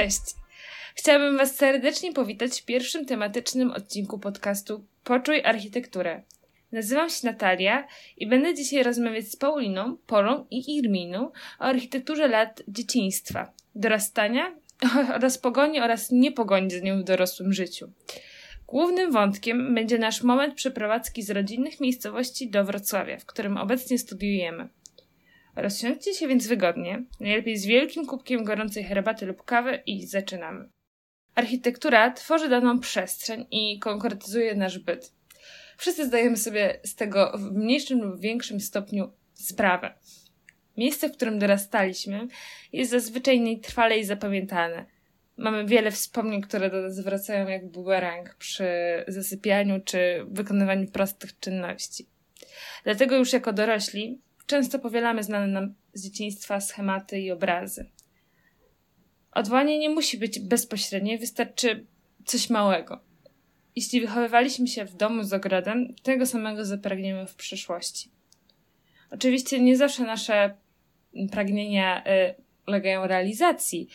Cześć! 0.00 0.22
Chciałabym 0.94 1.36
Was 1.36 1.56
serdecznie 1.56 2.12
powitać 2.12 2.60
w 2.60 2.64
pierwszym 2.64 3.06
tematycznym 3.06 3.70
odcinku 3.70 4.18
podcastu 4.18 4.84
Poczuj 5.04 5.42
Architekturę. 5.44 6.22
Nazywam 6.72 7.10
się 7.10 7.26
Natalia 7.26 7.86
i 8.16 8.26
będę 8.26 8.54
dzisiaj 8.54 8.82
rozmawiać 8.82 9.24
z 9.28 9.36
Pauliną, 9.36 9.96
Polą 10.06 10.46
i 10.50 10.76
Irminą 10.76 11.30
o 11.58 11.62
architekturze 11.62 12.28
lat 12.28 12.62
dzieciństwa, 12.68 13.52
dorastania 13.74 14.54
oraz 15.16 15.38
pogoni 15.38 15.80
oraz 15.80 16.10
niepogoni 16.10 16.70
z 16.70 16.82
nią 16.82 17.00
w 17.00 17.04
dorosłym 17.04 17.52
życiu. 17.52 17.92
Głównym 18.66 19.12
wątkiem 19.12 19.74
będzie 19.74 19.98
nasz 19.98 20.22
moment 20.22 20.54
przeprowadzki 20.54 21.22
z 21.22 21.30
rodzinnych 21.30 21.80
miejscowości 21.80 22.50
do 22.50 22.64
Wrocławia, 22.64 23.18
w 23.18 23.26
którym 23.26 23.56
obecnie 23.56 23.98
studiujemy. 23.98 24.68
Rozsiądźcie 25.60 26.14
się 26.14 26.28
więc 26.28 26.46
wygodnie, 26.46 27.04
najlepiej 27.20 27.56
z 27.56 27.66
wielkim 27.66 28.06
kubkiem 28.06 28.44
gorącej 28.44 28.84
herbaty 28.84 29.26
lub 29.26 29.44
kawy 29.44 29.82
i 29.86 30.06
zaczynamy. 30.06 30.68
Architektura 31.34 32.10
tworzy 32.10 32.48
daną 32.48 32.80
przestrzeń 32.80 33.46
i 33.50 33.78
konkretyzuje 33.78 34.54
nasz 34.54 34.78
byt. 34.78 35.12
Wszyscy 35.76 36.06
zdajemy 36.06 36.36
sobie 36.36 36.80
z 36.84 36.94
tego 36.94 37.32
w 37.38 37.52
mniejszym 37.52 38.02
lub 38.02 38.20
większym 38.20 38.60
stopniu 38.60 39.12
sprawę. 39.34 39.94
Miejsce, 40.76 41.08
w 41.08 41.12
którym 41.12 41.38
dorastaliśmy, 41.38 42.28
jest 42.72 42.90
zazwyczaj 42.90 43.40
najtrwalej 43.40 44.04
zapamiętane. 44.04 44.86
Mamy 45.36 45.64
wiele 45.64 45.90
wspomnień, 45.90 46.40
które 46.40 46.70
do 46.70 46.82
nas 46.82 47.00
wracają 47.00 47.48
jak 47.48 47.70
bumerang 47.70 48.34
przy 48.34 48.68
zasypianiu 49.08 49.80
czy 49.84 50.24
wykonywaniu 50.28 50.86
prostych 50.90 51.38
czynności. 51.38 52.06
Dlatego 52.84 53.16
już 53.16 53.32
jako 53.32 53.52
dorośli 53.52 54.20
często 54.50 54.78
powielamy 54.78 55.22
znane 55.22 55.46
nam 55.46 55.74
z 55.94 56.04
dzieciństwa 56.04 56.60
schematy 56.60 57.20
i 57.20 57.30
obrazy. 57.30 57.90
Odwołanie 59.32 59.78
nie 59.78 59.90
musi 59.90 60.18
być 60.18 60.40
bezpośrednie, 60.40 61.18
wystarczy 61.18 61.86
coś 62.24 62.50
małego. 62.50 63.00
Jeśli 63.76 64.00
wychowywaliśmy 64.00 64.66
się 64.66 64.84
w 64.84 64.94
domu 64.96 65.24
z 65.24 65.32
ogrodem, 65.32 65.94
tego 66.02 66.26
samego 66.26 66.64
zapragniemy 66.64 67.26
w 67.26 67.34
przyszłości. 67.34 68.10
Oczywiście 69.10 69.60
nie 69.60 69.76
zawsze 69.76 70.02
nasze 70.02 70.56
pragnienia 71.32 72.04
y, 72.04 72.34
ulegają 72.68 73.06
realizacji, 73.06 73.88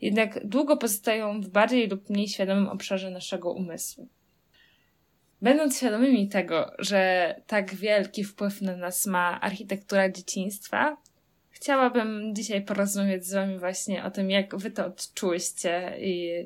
jednak 0.00 0.46
długo 0.46 0.76
pozostają 0.76 1.40
w 1.40 1.48
bardziej 1.48 1.88
lub 1.88 2.10
mniej 2.10 2.28
świadomym 2.28 2.68
obszarze 2.68 3.10
naszego 3.10 3.52
umysłu. 3.52 4.08
Będąc 5.42 5.76
świadomymi 5.76 6.28
tego, 6.28 6.72
że 6.78 7.34
tak 7.46 7.74
wielki 7.74 8.24
wpływ 8.24 8.62
na 8.62 8.76
nas 8.76 9.06
ma 9.06 9.40
architektura 9.40 10.08
dzieciństwa, 10.10 10.96
chciałabym 11.50 12.34
dzisiaj 12.34 12.64
porozmawiać 12.64 13.24
z 13.24 13.34
Wami 13.34 13.58
właśnie 13.58 14.04
o 14.04 14.10
tym, 14.10 14.30
jak 14.30 14.56
Wy 14.56 14.70
to 14.70 14.86
odczułyście 14.86 15.96
i 16.00 16.44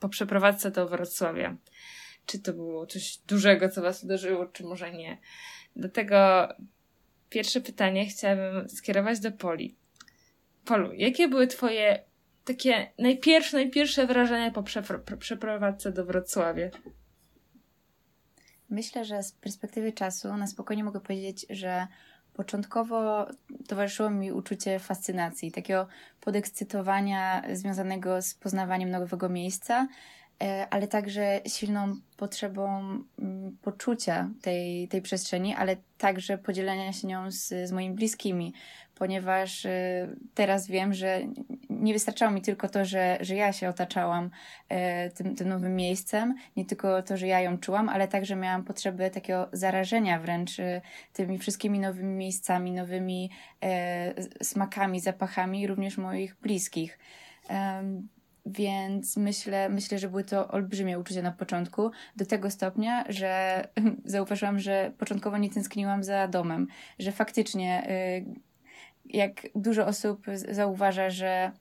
po 0.00 0.08
przeprowadzce 0.08 0.70
do 0.70 0.88
Wrocławia. 0.88 1.56
Czy 2.26 2.38
to 2.38 2.52
było 2.52 2.86
coś 2.86 3.18
dużego, 3.18 3.68
co 3.68 3.82
Was 3.82 4.04
uderzyło, 4.04 4.46
czy 4.46 4.64
może 4.64 4.92
nie. 4.92 5.18
Dlatego 5.76 6.48
pierwsze 7.30 7.60
pytanie 7.60 8.06
chciałabym 8.06 8.68
skierować 8.68 9.20
do 9.20 9.32
Poli. 9.32 9.76
Polu, 10.64 10.92
jakie 10.92 11.28
były 11.28 11.46
Twoje 11.46 12.04
takie 12.44 12.92
najpierwsze, 12.98 13.56
najpierwsze 13.56 14.06
wrażenia 14.06 14.50
po 14.50 14.62
przeprowadzce 15.18 15.92
do 15.92 16.04
Wrocławia? 16.04 16.70
Myślę, 18.70 19.04
że 19.04 19.22
z 19.22 19.32
perspektywy 19.32 19.92
czasu 19.92 20.36
na 20.36 20.46
spokojnie 20.46 20.84
mogę 20.84 21.00
powiedzieć, 21.00 21.46
że 21.50 21.86
początkowo 22.34 23.26
towarzyszyło 23.68 24.10
mi 24.10 24.32
uczucie 24.32 24.78
fascynacji, 24.78 25.52
takiego 25.52 25.86
podekscytowania 26.20 27.42
związanego 27.52 28.22
z 28.22 28.34
poznawaniem 28.34 28.90
nowego 28.90 29.28
miejsca, 29.28 29.88
e, 30.42 30.66
ale 30.70 30.88
także 30.88 31.40
silną 31.46 31.96
potrzebą 32.16 32.80
mm, 33.18 33.56
poczucia 33.62 34.30
tej, 34.42 34.88
tej 34.88 35.02
przestrzeni, 35.02 35.54
ale 35.54 35.76
także 35.98 36.38
podzielenia 36.38 36.92
się 36.92 37.06
nią 37.06 37.30
z, 37.30 37.68
z 37.68 37.72
moimi 37.72 37.94
bliskimi, 37.94 38.52
ponieważ 38.94 39.64
y, 39.64 39.70
teraz 40.34 40.66
wiem, 40.66 40.94
że 40.94 41.20
nie 41.78 41.92
wystarczało 41.92 42.32
mi 42.32 42.42
tylko 42.42 42.68
to, 42.68 42.84
że, 42.84 43.18
że 43.20 43.34
ja 43.34 43.52
się 43.52 43.68
otaczałam 43.68 44.30
e, 44.68 45.10
tym, 45.10 45.36
tym 45.36 45.48
nowym 45.48 45.76
miejscem, 45.76 46.34
nie 46.56 46.64
tylko 46.64 47.02
to, 47.02 47.16
że 47.16 47.26
ja 47.26 47.40
ją 47.40 47.58
czułam, 47.58 47.88
ale 47.88 48.08
także 48.08 48.36
miałam 48.36 48.64
potrzebę 48.64 49.10
takiego 49.10 49.48
zarażenia 49.52 50.20
wręcz 50.20 50.58
y, 50.58 50.80
tymi 51.12 51.38
wszystkimi 51.38 51.78
nowymi 51.78 52.14
miejscami, 52.14 52.72
nowymi 52.72 53.30
e, 53.62 54.14
smakami, 54.44 55.00
zapachami, 55.00 55.66
również 55.66 55.98
moich 55.98 56.36
bliskich. 56.36 56.98
Więc 58.46 59.16
myślę, 59.16 59.68
myślę, 59.68 59.98
że 59.98 60.08
były 60.08 60.24
to 60.24 60.48
olbrzymie 60.48 60.98
uczucia 60.98 61.22
na 61.22 61.32
początku, 61.32 61.90
do 62.16 62.26
tego 62.26 62.50
stopnia, 62.50 63.04
że 63.08 63.62
zauważyłam, 64.04 64.58
że 64.58 64.92
początkowo 64.98 65.38
nie 65.38 65.50
tęskniłam 65.50 66.04
za 66.04 66.28
domem, 66.28 66.66
że 66.98 67.12
faktycznie 67.12 67.90
y, 67.90 68.24
jak 69.04 69.46
dużo 69.54 69.86
osób 69.86 70.26
zauważa, 70.50 71.10
że 71.10 71.52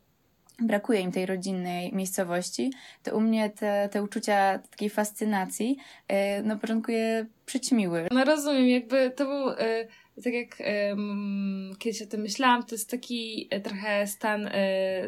brakuje 0.59 0.99
im 0.99 1.11
tej 1.11 1.25
rodzinnej 1.25 1.93
miejscowości, 1.93 2.71
to 3.03 3.17
u 3.17 3.21
mnie 3.21 3.49
te, 3.49 3.89
te 3.91 4.03
uczucia 4.03 4.59
takiej 4.59 4.89
fascynacji 4.89 5.77
na 6.43 6.55
początku 6.55 6.91
je 6.91 7.25
przyćmiły. 7.45 8.07
No 8.11 8.25
rozumiem, 8.25 8.67
jakby 8.67 9.11
to 9.15 9.25
był, 9.25 9.47
yy, 9.49 9.87
tak 10.23 10.33
jak 10.33 10.57
kiedyś 11.79 12.01
o 12.01 12.05
tym 12.05 12.21
myślałam, 12.21 12.63
to 12.63 12.75
jest 12.75 12.91
taki 12.91 13.49
y, 13.53 13.61
trochę 13.61 14.07
stan 14.07 14.47
y, 14.47 14.51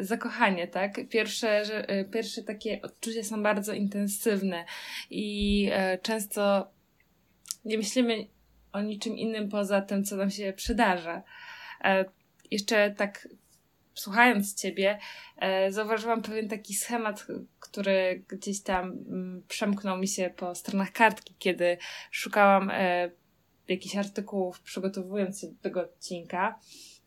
zakochania, 0.00 0.66
tak? 0.66 1.00
Pierwsze, 1.08 1.64
że, 1.64 2.00
y, 2.00 2.04
pierwsze 2.04 2.42
takie 2.42 2.82
odczucia 2.82 3.24
są 3.24 3.42
bardzo 3.42 3.72
intensywne 3.72 4.64
i 5.10 5.70
często 6.02 6.70
nie 7.64 7.78
myślimy 7.78 8.26
o 8.72 8.80
niczym 8.80 9.18
innym 9.18 9.48
poza 9.48 9.80
tym, 9.80 10.04
co 10.04 10.16
nam 10.16 10.30
się 10.30 10.52
przydarza. 10.52 11.22
E, 11.84 12.04
jeszcze 12.50 12.90
tak 12.90 13.28
słuchając 13.94 14.54
Ciebie, 14.54 14.98
e, 15.36 15.72
zauważyłam 15.72 16.22
pewien 16.22 16.48
taki 16.48 16.74
schemat, 16.74 17.26
który 17.60 18.24
gdzieś 18.28 18.62
tam 18.62 18.86
mm, 18.88 19.42
przemknął 19.48 19.98
mi 19.98 20.08
się 20.08 20.30
po 20.36 20.54
stronach 20.54 20.92
kartki, 20.92 21.34
kiedy 21.38 21.78
szukałam 22.10 22.70
e, 22.70 23.10
jakichś 23.68 23.96
artykułów, 23.96 24.60
przygotowując 24.60 25.40
się 25.40 25.46
do 25.46 25.62
tego 25.62 25.80
odcinka, 25.80 26.58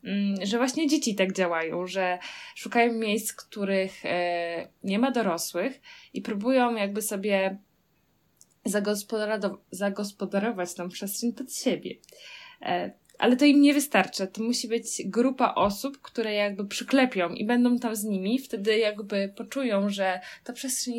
mm, 0.04 0.46
że 0.46 0.58
właśnie 0.58 0.88
dzieci 0.88 1.14
tak 1.14 1.32
działają, 1.32 1.86
że 1.86 2.18
szukają 2.54 2.92
miejsc, 2.92 3.32
których 3.32 4.04
e, 4.04 4.68
nie 4.82 4.98
ma 4.98 5.10
dorosłych 5.10 5.80
i 6.12 6.22
próbują 6.22 6.74
jakby 6.74 7.02
sobie 7.02 7.58
zagospodarować 9.70 10.74
tą 10.74 10.88
przestrzeń 10.88 11.32
pod 11.32 11.54
siebie. 11.54 11.94
Ale 13.18 13.36
to 13.36 13.44
im 13.44 13.60
nie 13.60 13.74
wystarcza. 13.74 14.26
To 14.26 14.42
musi 14.42 14.68
być 14.68 15.02
grupa 15.04 15.54
osób, 15.54 16.00
które 16.00 16.34
jakby 16.34 16.66
przyklepią 16.66 17.28
i 17.28 17.46
będą 17.46 17.78
tam 17.78 17.96
z 17.96 18.04
nimi. 18.04 18.38
Wtedy 18.38 18.78
jakby 18.78 19.32
poczują, 19.36 19.88
że 19.88 20.20
ta 20.44 20.52
przestrzeń 20.52 20.94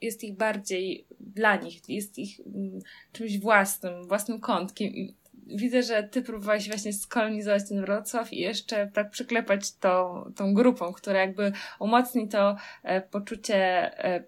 jest 0.00 0.24
ich 0.24 0.36
bardziej 0.36 1.06
dla 1.20 1.56
nich, 1.56 1.88
jest 1.88 2.18
ich 2.18 2.40
mm, 2.40 2.78
czymś 3.12 3.38
własnym, 3.38 4.08
własnym 4.08 4.40
kątkiem. 4.40 4.88
I 4.88 5.16
widzę, 5.46 5.82
że 5.82 6.02
ty 6.02 6.22
próbowałeś 6.22 6.68
właśnie 6.68 6.92
skolonizować 6.92 7.68
ten 7.68 7.80
Wrocław 7.80 8.32
i 8.32 8.38
jeszcze 8.38 8.90
tak 8.94 9.10
przyklepać 9.10 9.72
to, 9.72 10.24
tą 10.36 10.54
grupą, 10.54 10.92
która 10.92 11.20
jakby 11.20 11.52
umocni 11.80 12.28
to 12.28 12.56
e, 12.82 13.00
poczucie 13.00 13.56
e, 14.04 14.24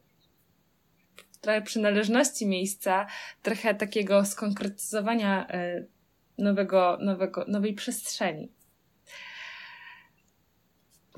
trochę 1.41 1.63
przynależności 1.63 2.47
miejsca, 2.47 3.07
trochę 3.43 3.75
takiego 3.75 4.25
skonkretyzowania 4.25 5.49
e, 5.49 5.85
nowego, 6.41 6.99
nowego, 7.01 7.45
nowej 7.49 7.75
przestrzeni. 7.75 8.49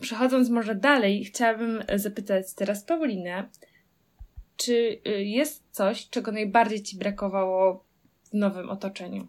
Przechodząc 0.01 0.49
może 0.49 0.75
dalej, 0.75 1.25
chciałabym 1.25 1.83
zapytać 1.97 2.55
teraz 2.55 2.85
Paulinę, 2.85 3.49
czy 4.57 5.01
y, 5.09 5.25
jest 5.25 5.63
coś, 5.71 6.09
czego 6.09 6.33
najbardziej 6.33 6.83
Ci 6.83 6.97
brakowało 6.97 7.85
w 8.25 8.35
nowym 8.35 8.71
otoczeniu? 8.71 9.27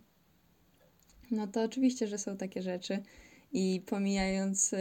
No 1.32 1.48
to 1.48 1.64
oczywiście, 1.64 2.08
że 2.08 2.18
są 2.18 2.38
takie 2.38 2.62
rzeczy. 2.62 3.04
I 3.52 3.84
pomijając 3.86 4.74
y, 4.74 4.78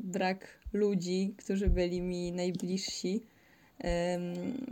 brak 0.00 0.58
ludzi, 0.72 1.34
którzy 1.38 1.70
byli 1.70 2.00
mi 2.00 2.32
najbliżsi, 2.32 3.22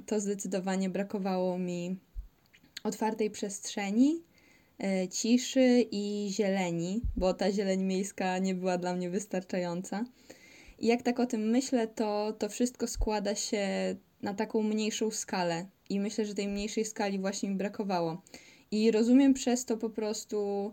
to 0.06 0.20
zdecydowanie 0.20 0.90
brakowało 0.90 1.58
mi 1.58 1.96
otwartej 2.84 3.30
przestrzeni 3.30 4.22
ciszy 5.10 5.86
i 5.90 6.28
zieleni, 6.30 7.00
bo 7.16 7.34
ta 7.34 7.52
zieleń 7.52 7.82
miejska 7.82 8.38
nie 8.38 8.54
była 8.54 8.78
dla 8.78 8.94
mnie 8.94 9.10
wystarczająca. 9.10 10.04
I 10.78 10.86
jak 10.86 11.02
tak 11.02 11.20
o 11.20 11.26
tym 11.26 11.40
myślę, 11.50 11.88
to 11.88 12.32
to 12.38 12.48
wszystko 12.48 12.86
składa 12.86 13.34
się 13.34 13.66
na 14.22 14.34
taką 14.34 14.62
mniejszą 14.62 15.10
skalę. 15.10 15.66
I 15.90 16.00
myślę, 16.00 16.24
że 16.24 16.34
tej 16.34 16.48
mniejszej 16.48 16.84
skali 16.84 17.18
właśnie 17.18 17.48
mi 17.48 17.56
brakowało. 17.56 18.22
I 18.70 18.90
rozumiem 18.90 19.34
przez 19.34 19.64
to 19.64 19.76
po 19.76 19.90
prostu 19.90 20.72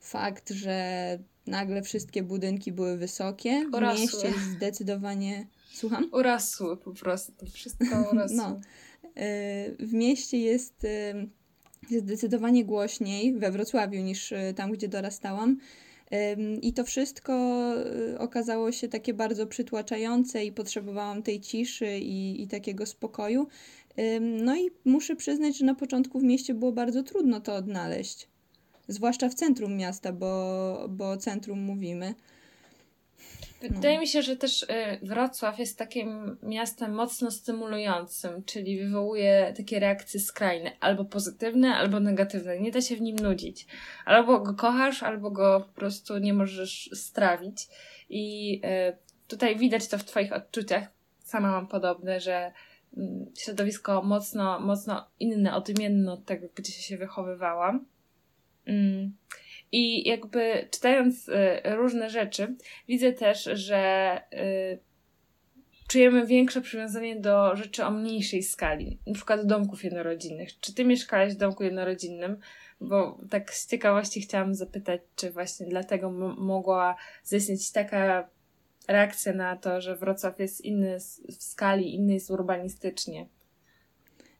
fakt, 0.00 0.50
że 0.50 1.18
nagle 1.46 1.82
wszystkie 1.82 2.22
budynki 2.22 2.72
były 2.72 2.96
wysokie. 2.96 3.66
W 3.72 3.98
mieście 3.98 4.32
zdecydowanie 4.56 5.46
Słucham? 5.72 6.08
Urosły 6.12 6.76
po 6.76 6.92
prostu, 6.92 7.46
wszystko 7.52 7.84
urosło. 8.12 8.36
No. 8.36 8.60
W 9.78 9.92
mieście 9.92 10.38
jest 10.38 10.86
zdecydowanie 11.90 12.64
głośniej 12.64 13.34
we 13.34 13.50
Wrocławiu 13.50 14.00
niż 14.00 14.32
tam, 14.56 14.72
gdzie 14.72 14.88
dorastałam. 14.88 15.58
I 16.62 16.72
to 16.72 16.84
wszystko 16.84 17.34
okazało 18.18 18.72
się 18.72 18.88
takie 18.88 19.14
bardzo 19.14 19.46
przytłaczające 19.46 20.44
i 20.44 20.52
potrzebowałam 20.52 21.22
tej 21.22 21.40
ciszy 21.40 21.98
i, 21.98 22.42
i 22.42 22.48
takiego 22.48 22.86
spokoju. 22.86 23.46
No 24.20 24.56
i 24.56 24.70
muszę 24.84 25.16
przyznać, 25.16 25.58
że 25.58 25.64
na 25.64 25.74
początku 25.74 26.18
w 26.20 26.22
mieście 26.22 26.54
było 26.54 26.72
bardzo 26.72 27.02
trudno 27.02 27.40
to 27.40 27.54
odnaleźć. 27.54 28.28
Zwłaszcza 28.88 29.28
w 29.28 29.34
centrum 29.34 29.76
miasta, 29.76 30.12
bo, 30.12 30.86
bo 30.88 31.10
o 31.10 31.16
centrum 31.16 31.60
mówimy. 31.60 32.14
Wydaje 33.70 33.98
mi 33.98 34.08
się, 34.08 34.22
że 34.22 34.36
też 34.36 34.62
y, 34.62 34.66
Wrocław 35.02 35.58
jest 35.58 35.78
takim 35.78 36.38
miastem 36.42 36.92
mocno 36.94 37.30
stymulującym, 37.30 38.44
czyli 38.44 38.78
wywołuje 38.78 39.54
takie 39.56 39.80
reakcje 39.80 40.20
skrajne, 40.20 40.72
albo 40.80 41.04
pozytywne, 41.04 41.74
albo 41.74 42.00
negatywne. 42.00 42.60
Nie 42.60 42.70
da 42.70 42.80
się 42.80 42.96
w 42.96 43.00
nim 43.00 43.16
nudzić. 43.16 43.66
Albo 44.04 44.40
go 44.40 44.54
kochasz, 44.54 45.02
albo 45.02 45.30
go 45.30 45.60
po 45.60 45.80
prostu 45.80 46.18
nie 46.18 46.34
możesz 46.34 46.90
strawić. 46.92 47.68
I 48.10 48.54
y, 48.64 48.96
tutaj 49.28 49.56
widać 49.56 49.88
to 49.88 49.98
w 49.98 50.04
Twoich 50.04 50.32
odczuciach. 50.32 50.84
Sama 51.18 51.50
mam 51.50 51.66
podobne, 51.66 52.20
że 52.20 52.52
mm, 52.96 53.26
środowisko 53.38 54.02
mocno, 54.02 54.60
mocno 54.60 55.06
inne, 55.20 55.54
odmienne 55.54 56.12
od 56.12 56.24
tego, 56.24 56.48
gdzie 56.54 56.72
się 56.72 56.96
wychowywałam. 56.96 57.86
I 59.72 60.08
jakby 60.08 60.68
czytając 60.70 61.28
y, 61.28 61.34
różne 61.64 62.10
rzeczy, 62.10 62.54
widzę 62.88 63.12
też, 63.12 63.44
że 63.44 64.20
y, 64.32 64.78
czujemy 65.88 66.26
większe 66.26 66.60
przywiązanie 66.60 67.16
do 67.16 67.56
rzeczy 67.56 67.84
o 67.84 67.90
mniejszej 67.90 68.42
skali, 68.42 68.98
na 69.06 69.14
przykład 69.14 69.46
domków 69.46 69.84
jednorodzinnych. 69.84 70.60
Czy 70.60 70.74
ty 70.74 70.84
mieszkałeś 70.84 71.34
w 71.34 71.38
domku 71.38 71.64
jednorodzinnym? 71.64 72.36
Bo 72.80 73.18
tak 73.30 73.54
z 73.54 73.66
ciekawości 73.66 74.20
chciałam 74.20 74.54
zapytać, 74.54 75.00
czy 75.16 75.30
właśnie 75.30 75.66
dlatego 75.66 76.10
mogła 76.38 76.96
zaistnieć 77.24 77.72
taka 77.72 78.28
reakcja 78.88 79.32
na 79.32 79.56
to, 79.56 79.80
że 79.80 79.96
Wrocław 79.96 80.38
jest 80.38 80.60
inny 80.60 80.98
w 81.38 81.42
skali, 81.42 81.94
inny 81.94 82.12
jest 82.12 82.30
urbanistycznie. 82.30 83.26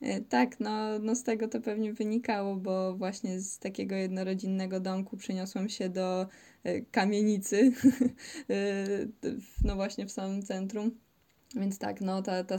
E, 0.03 0.21
tak, 0.21 0.61
no, 0.61 0.99
no 0.99 1.15
z 1.15 1.23
tego 1.23 1.49
to 1.49 1.61
pewnie 1.61 1.93
wynikało, 1.93 2.57
bo 2.57 2.95
właśnie 2.95 3.41
z 3.41 3.59
takiego 3.59 3.95
jednorodzinnego 3.95 4.81
domku 4.81 5.17
przeniosłam 5.17 5.69
się 5.69 5.89
do 5.89 6.27
e, 6.65 6.81
kamienicy, 6.81 7.73
e, 8.51 8.55
no 9.65 9.75
właśnie 9.75 10.07
w 10.07 10.13
samym 10.13 10.43
centrum. 10.43 10.99
Więc 11.55 11.79
tak, 11.79 12.01
no 12.01 12.23
ta, 12.23 12.45
ta 12.45 12.57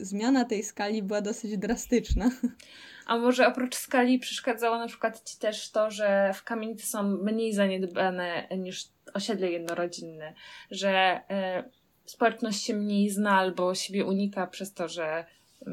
zmiana 0.00 0.44
tej 0.44 0.62
skali 0.62 1.02
była 1.02 1.20
dosyć 1.20 1.58
drastyczna. 1.58 2.30
A 3.06 3.18
może 3.18 3.46
oprócz 3.46 3.76
skali 3.76 4.18
przeszkadzało 4.18 4.78
na 4.78 4.86
przykład 4.86 5.24
Ci 5.24 5.38
też 5.38 5.70
to, 5.70 5.90
że 5.90 6.32
w 6.34 6.44
kamienicy 6.44 6.86
są 6.86 7.02
mniej 7.02 7.52
zaniedbane 7.54 8.48
niż 8.58 8.88
osiedle 9.14 9.50
jednorodzinne, 9.50 10.34
że 10.70 11.20
y, 11.66 12.10
społeczność 12.10 12.62
się 12.62 12.74
mniej 12.74 13.10
zna 13.10 13.38
albo 13.38 13.74
siebie 13.74 14.04
unika 14.04 14.46
przez 14.46 14.74
to, 14.74 14.88
że 14.88 15.24
y, 15.62 15.66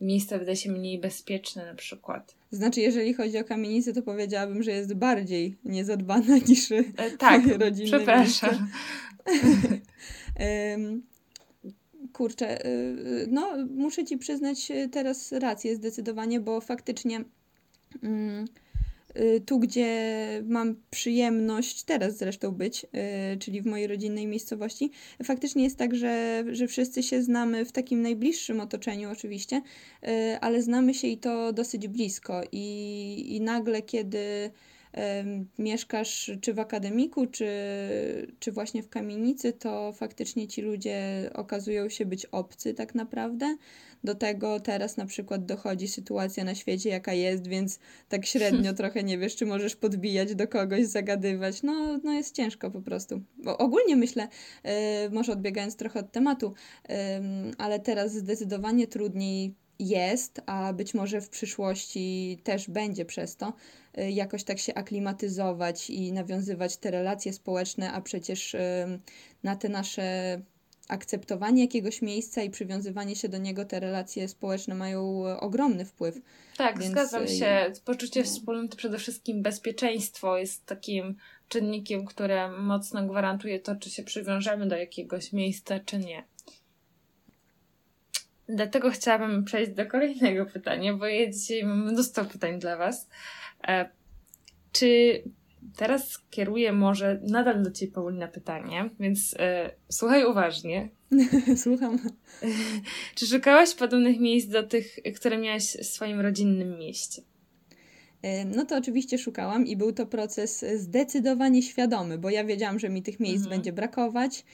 miejsce 0.00 0.38
wydaje 0.38 0.56
się 0.56 0.72
mniej 0.72 0.98
bezpieczne 0.98 1.66
na 1.66 1.74
przykład. 1.74 2.34
Znaczy, 2.50 2.80
jeżeli 2.80 3.14
chodzi 3.14 3.38
o 3.38 3.44
kamienicę, 3.44 3.92
to 3.92 4.02
powiedziałabym, 4.02 4.62
że 4.62 4.70
jest 4.70 4.94
bardziej 4.94 5.56
niezadbana 5.64 6.38
niż 6.48 6.72
e, 6.72 6.84
tak, 7.18 7.46
rodzinne 7.46 7.96
przepraszam. 7.96 8.68
kurczę, 12.12 12.66
y, 12.66 12.68
y, 12.68 13.26
no 13.30 13.56
muszę 13.70 14.04
Ci 14.04 14.18
przyznać 14.18 14.72
teraz 14.92 15.32
rację 15.32 15.76
zdecydowanie, 15.76 16.40
bo 16.40 16.60
faktycznie... 16.60 17.24
Mm, 18.02 18.44
tu, 19.46 19.58
gdzie 19.58 20.42
mam 20.46 20.76
przyjemność 20.90 21.82
teraz 21.82 22.16
zresztą 22.16 22.52
być, 22.52 22.84
y, 22.84 23.38
czyli 23.38 23.62
w 23.62 23.66
mojej 23.66 23.86
rodzinnej 23.86 24.26
miejscowości, 24.26 24.90
faktycznie 25.24 25.64
jest 25.64 25.76
tak, 25.76 25.94
że, 25.94 26.44
że 26.52 26.66
wszyscy 26.66 27.02
się 27.02 27.22
znamy 27.22 27.64
w 27.64 27.72
takim 27.72 28.02
najbliższym 28.02 28.60
otoczeniu, 28.60 29.10
oczywiście, 29.10 29.62
y, 30.02 30.08
ale 30.40 30.62
znamy 30.62 30.94
się 30.94 31.08
i 31.08 31.18
to 31.18 31.52
dosyć 31.52 31.88
blisko. 31.88 32.42
I, 32.52 33.36
i 33.36 33.40
nagle, 33.40 33.82
kiedy 33.82 34.50
mieszkasz 35.58 36.30
czy 36.40 36.54
w 36.54 36.58
akademiku, 36.58 37.26
czy, 37.26 37.48
czy 38.38 38.52
właśnie 38.52 38.82
w 38.82 38.88
kamienicy, 38.88 39.52
to 39.52 39.92
faktycznie 39.92 40.48
ci 40.48 40.62
ludzie 40.62 41.30
okazują 41.34 41.88
się 41.88 42.06
być 42.06 42.26
obcy 42.26 42.74
tak 42.74 42.94
naprawdę. 42.94 43.56
Do 44.04 44.14
tego 44.14 44.60
teraz 44.60 44.96
na 44.96 45.06
przykład 45.06 45.46
dochodzi 45.46 45.88
sytuacja 45.88 46.44
na 46.44 46.54
świecie, 46.54 46.90
jaka 46.90 47.12
jest, 47.12 47.46
więc 47.46 47.78
tak 48.08 48.26
średnio 48.26 48.74
trochę 48.80 49.02
nie 49.02 49.18
wiesz, 49.18 49.36
czy 49.36 49.46
możesz 49.46 49.76
podbijać 49.76 50.34
do 50.34 50.48
kogoś, 50.48 50.86
zagadywać. 50.86 51.62
No, 51.62 51.98
no 52.04 52.12
jest 52.12 52.34
ciężko 52.34 52.70
po 52.70 52.82
prostu. 52.82 53.22
Bo 53.38 53.58
ogólnie 53.58 53.96
myślę, 53.96 54.28
yy, 54.64 54.70
może 55.10 55.32
odbiegając 55.32 55.76
trochę 55.76 56.00
od 56.00 56.12
tematu, 56.12 56.54
yy, 56.88 56.94
ale 57.58 57.80
teraz 57.80 58.12
zdecydowanie 58.12 58.86
trudniej 58.86 59.54
jest, 59.78 60.40
a 60.46 60.72
być 60.72 60.94
może 60.94 61.20
w 61.20 61.28
przyszłości 61.28 62.38
też 62.44 62.70
będzie 62.70 63.04
przez 63.04 63.36
to, 63.36 63.52
y, 63.98 64.10
jakoś 64.10 64.44
tak 64.44 64.58
się 64.58 64.74
aklimatyzować 64.74 65.90
i 65.90 66.12
nawiązywać 66.12 66.76
te 66.76 66.90
relacje 66.90 67.32
społeczne, 67.32 67.92
a 67.92 68.00
przecież 68.00 68.56
na 69.42 69.56
te 69.56 69.68
nasze 69.68 70.40
akceptowanie 70.88 71.62
jakiegoś 71.62 72.02
miejsca 72.02 72.42
i 72.42 72.50
przywiązywanie 72.50 73.16
się 73.16 73.28
do 73.28 73.38
niego, 73.38 73.64
te 73.64 73.80
relacje 73.80 74.28
społeczne 74.28 74.74
mają 74.74 75.26
e, 75.26 75.40
ogromny 75.40 75.84
wpływ. 75.84 76.20
Tak, 76.56 76.78
Więc... 76.78 76.92
zgadzam 76.92 77.22
e, 77.22 77.28
się. 77.28 77.72
Poczucie 77.84 78.20
no. 78.20 78.26
wspólnoty, 78.26 78.76
przede 78.76 78.98
wszystkim 78.98 79.42
bezpieczeństwo 79.42 80.38
jest 80.38 80.66
takim 80.66 81.16
czynnikiem, 81.48 82.04
które 82.04 82.50
mocno 82.50 83.06
gwarantuje 83.06 83.60
to, 83.60 83.76
czy 83.76 83.90
się 83.90 84.02
przywiążemy 84.02 84.66
do 84.68 84.76
jakiegoś 84.76 85.32
miejsca, 85.32 85.80
czy 85.80 85.98
nie. 85.98 86.24
Dlatego 88.48 88.90
chciałabym 88.90 89.44
przejść 89.44 89.72
do 89.72 89.86
kolejnego 89.86 90.46
pytania, 90.46 90.94
bo 90.94 91.06
ja 91.06 91.30
dzisiaj 91.30 91.64
mam 91.64 91.92
mnóstwo 91.92 92.24
pytań 92.24 92.58
dla 92.58 92.76
Was. 92.76 93.08
E, 93.68 93.88
czy 94.72 95.22
teraz 95.76 96.18
kieruję 96.30 96.72
może 96.72 97.20
nadal 97.22 97.62
do 97.62 97.70
Ciebie, 97.70 97.92
Paulina, 97.92 98.28
pytanie, 98.28 98.90
więc 99.00 99.34
e, 99.38 99.70
słuchaj 99.88 100.24
uważnie. 100.24 100.88
Słucham. 101.64 101.98
Czy 103.14 103.26
szukałaś 103.26 103.74
podobnych 103.74 104.20
miejsc 104.20 104.48
do 104.48 104.62
tych, 104.62 104.98
które 105.16 105.38
miałaś 105.38 105.64
w 105.64 105.84
swoim 105.84 106.20
rodzinnym 106.20 106.78
mieście? 106.78 107.22
E, 108.22 108.44
no 108.44 108.66
to 108.66 108.76
oczywiście 108.76 109.18
szukałam 109.18 109.66
i 109.66 109.76
był 109.76 109.92
to 109.92 110.06
proces 110.06 110.64
zdecydowanie 110.76 111.62
świadomy, 111.62 112.18
bo 112.18 112.30
ja 112.30 112.44
wiedziałam, 112.44 112.78
że 112.78 112.88
mi 112.88 113.02
tych 113.02 113.20
miejsc 113.20 113.44
mhm. 113.44 113.50
będzie 113.50 113.72
brakować. 113.72 114.44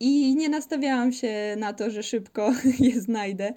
I 0.00 0.36
nie 0.36 0.48
nastawiałam 0.48 1.12
się 1.12 1.56
na 1.58 1.72
to, 1.72 1.90
że 1.90 2.02
szybko 2.02 2.52
je 2.78 3.00
znajdę. 3.00 3.52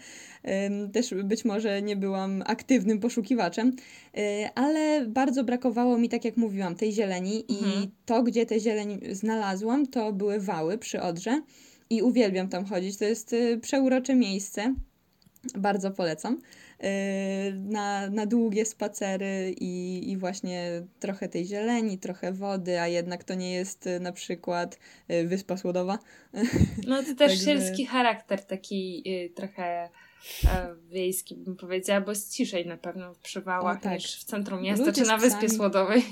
Też 0.93 1.13
być 1.23 1.45
może 1.45 1.81
nie 1.81 1.95
byłam 1.95 2.43
aktywnym 2.45 2.99
poszukiwaczem, 2.99 3.75
e, 4.17 4.49
ale 4.55 5.05
bardzo 5.07 5.43
brakowało 5.43 5.97
mi, 5.97 6.09
tak 6.09 6.25
jak 6.25 6.37
mówiłam, 6.37 6.75
tej 6.75 6.91
zieleni. 6.91 7.45
Mhm. 7.49 7.83
I 7.83 7.89
to, 8.05 8.23
gdzie 8.23 8.45
tę 8.45 8.59
zieleń 8.59 8.99
znalazłam, 9.11 9.87
to 9.87 10.13
były 10.13 10.39
wały 10.39 10.77
przy 10.77 11.01
Odrze. 11.01 11.41
I 11.89 12.01
uwielbiam 12.01 12.49
tam 12.49 12.65
chodzić. 12.65 12.97
To 12.97 13.05
jest 13.05 13.33
e, 13.33 13.57
przeurocze 13.57 14.15
miejsce. 14.15 14.75
Bardzo 15.55 15.91
polecam. 15.91 16.39
Y, 16.83 17.53
na, 17.53 18.09
na 18.09 18.25
długie 18.25 18.65
spacery 18.65 19.55
i, 19.57 20.03
i 20.11 20.17
właśnie 20.17 20.81
trochę 20.99 21.29
tej 21.29 21.45
zieleni, 21.45 21.97
trochę 21.97 22.33
wody, 22.33 22.79
a 22.79 22.87
jednak 22.87 23.23
to 23.23 23.33
nie 23.33 23.51
jest 23.51 23.87
y, 23.87 23.99
na 23.99 24.11
przykład 24.11 24.79
y, 25.11 25.27
wyspa 25.27 25.57
słodowa. 25.57 25.99
No 26.87 27.03
to 27.03 27.15
też 27.15 27.45
Także... 27.45 27.85
charakter 27.85 28.45
taki 28.45 29.03
trochę 29.35 29.89
wiejski 30.89 31.35
bym 31.35 31.55
powiedziała, 31.55 32.01
bo 32.01 32.11
jest 32.11 32.35
ciszej 32.35 32.65
na 32.65 32.77
pewno 32.77 33.13
w 33.13 33.19
przywałach 33.19 33.77
o, 33.77 33.81
tak. 33.81 33.93
niż 33.93 34.19
w 34.19 34.23
centrum 34.23 34.61
miasta 34.61 34.85
Ludzie 34.85 35.01
czy 35.01 35.07
na 35.07 35.17
Wyspie 35.17 35.49
Słodowej. 35.49 36.03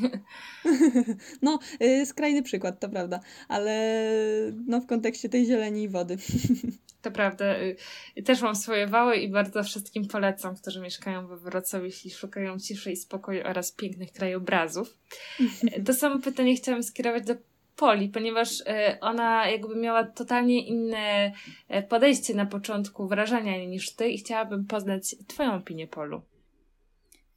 No, 1.41 1.59
skrajny 2.05 2.43
przykład, 2.43 2.79
to 2.79 2.89
prawda, 2.89 3.19
ale 3.47 4.03
no 4.67 4.81
w 4.81 4.87
kontekście 4.87 5.29
tej 5.29 5.45
zieleni 5.45 5.83
i 5.83 5.89
wody. 5.89 6.17
To 7.01 7.11
prawda. 7.11 7.59
Y, 8.17 8.23
też 8.23 8.41
mam 8.41 8.55
swoje 8.55 8.87
wały 8.87 9.17
i 9.17 9.29
bardzo 9.29 9.63
wszystkim 9.63 10.07
polecam, 10.07 10.55
którzy 10.55 10.81
mieszkają 10.81 11.27
we 11.27 11.37
Wrocławiu, 11.37 11.85
jeśli 11.85 12.11
szukają 12.11 12.59
ciszy 12.59 12.91
i 12.91 12.95
spokoju 12.95 13.41
oraz 13.47 13.71
pięknych 13.71 14.11
krajobrazów. 14.11 14.97
To 15.85 15.93
samo 15.93 16.19
pytanie 16.19 16.55
chciałam 16.55 16.83
skierować 16.83 17.25
do 17.25 17.35
Poli, 17.77 18.09
ponieważ 18.09 18.59
y, 18.61 18.65
ona 19.01 19.49
jakby 19.49 19.75
miała 19.75 20.03
totalnie 20.03 20.67
inne 20.67 21.31
y, 21.75 21.83
podejście 21.83 22.35
na 22.35 22.45
początku 22.45 23.07
wrażenia 23.07 23.65
niż 23.65 23.95
ty 23.95 24.09
i 24.09 24.17
chciałabym 24.17 24.65
poznać 24.65 25.15
twoją 25.27 25.53
opinię 25.53 25.87
Polu. 25.87 26.21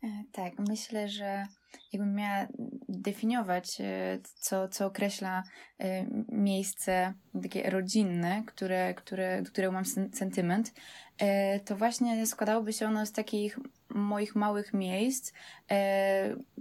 E, 0.05 0.09
tak, 0.33 0.53
myślę, 0.59 1.09
że 1.09 1.47
jakbym 1.93 2.15
miała 2.15 2.47
definiować, 2.89 3.81
e, 3.81 4.19
co, 4.35 4.69
co 4.69 4.87
określa 4.87 5.43
e, 5.79 6.07
miejsce 6.29 7.15
takie 7.43 7.71
rodzinne, 7.71 8.43
które, 8.47 8.95
które, 8.95 9.43
do 9.43 9.51
którego 9.51 9.73
mam 9.73 9.85
sentyment, 10.13 10.75
e, 11.19 11.61
to 11.61 11.77
właśnie 11.77 12.27
składałoby 12.27 12.73
się 12.73 12.87
ono 12.87 13.07
z 13.07 13.13
takich 13.13 13.59
moich 13.89 14.37
małych 14.37 14.75
miejsc, 14.75 15.33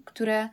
które 0.05 0.49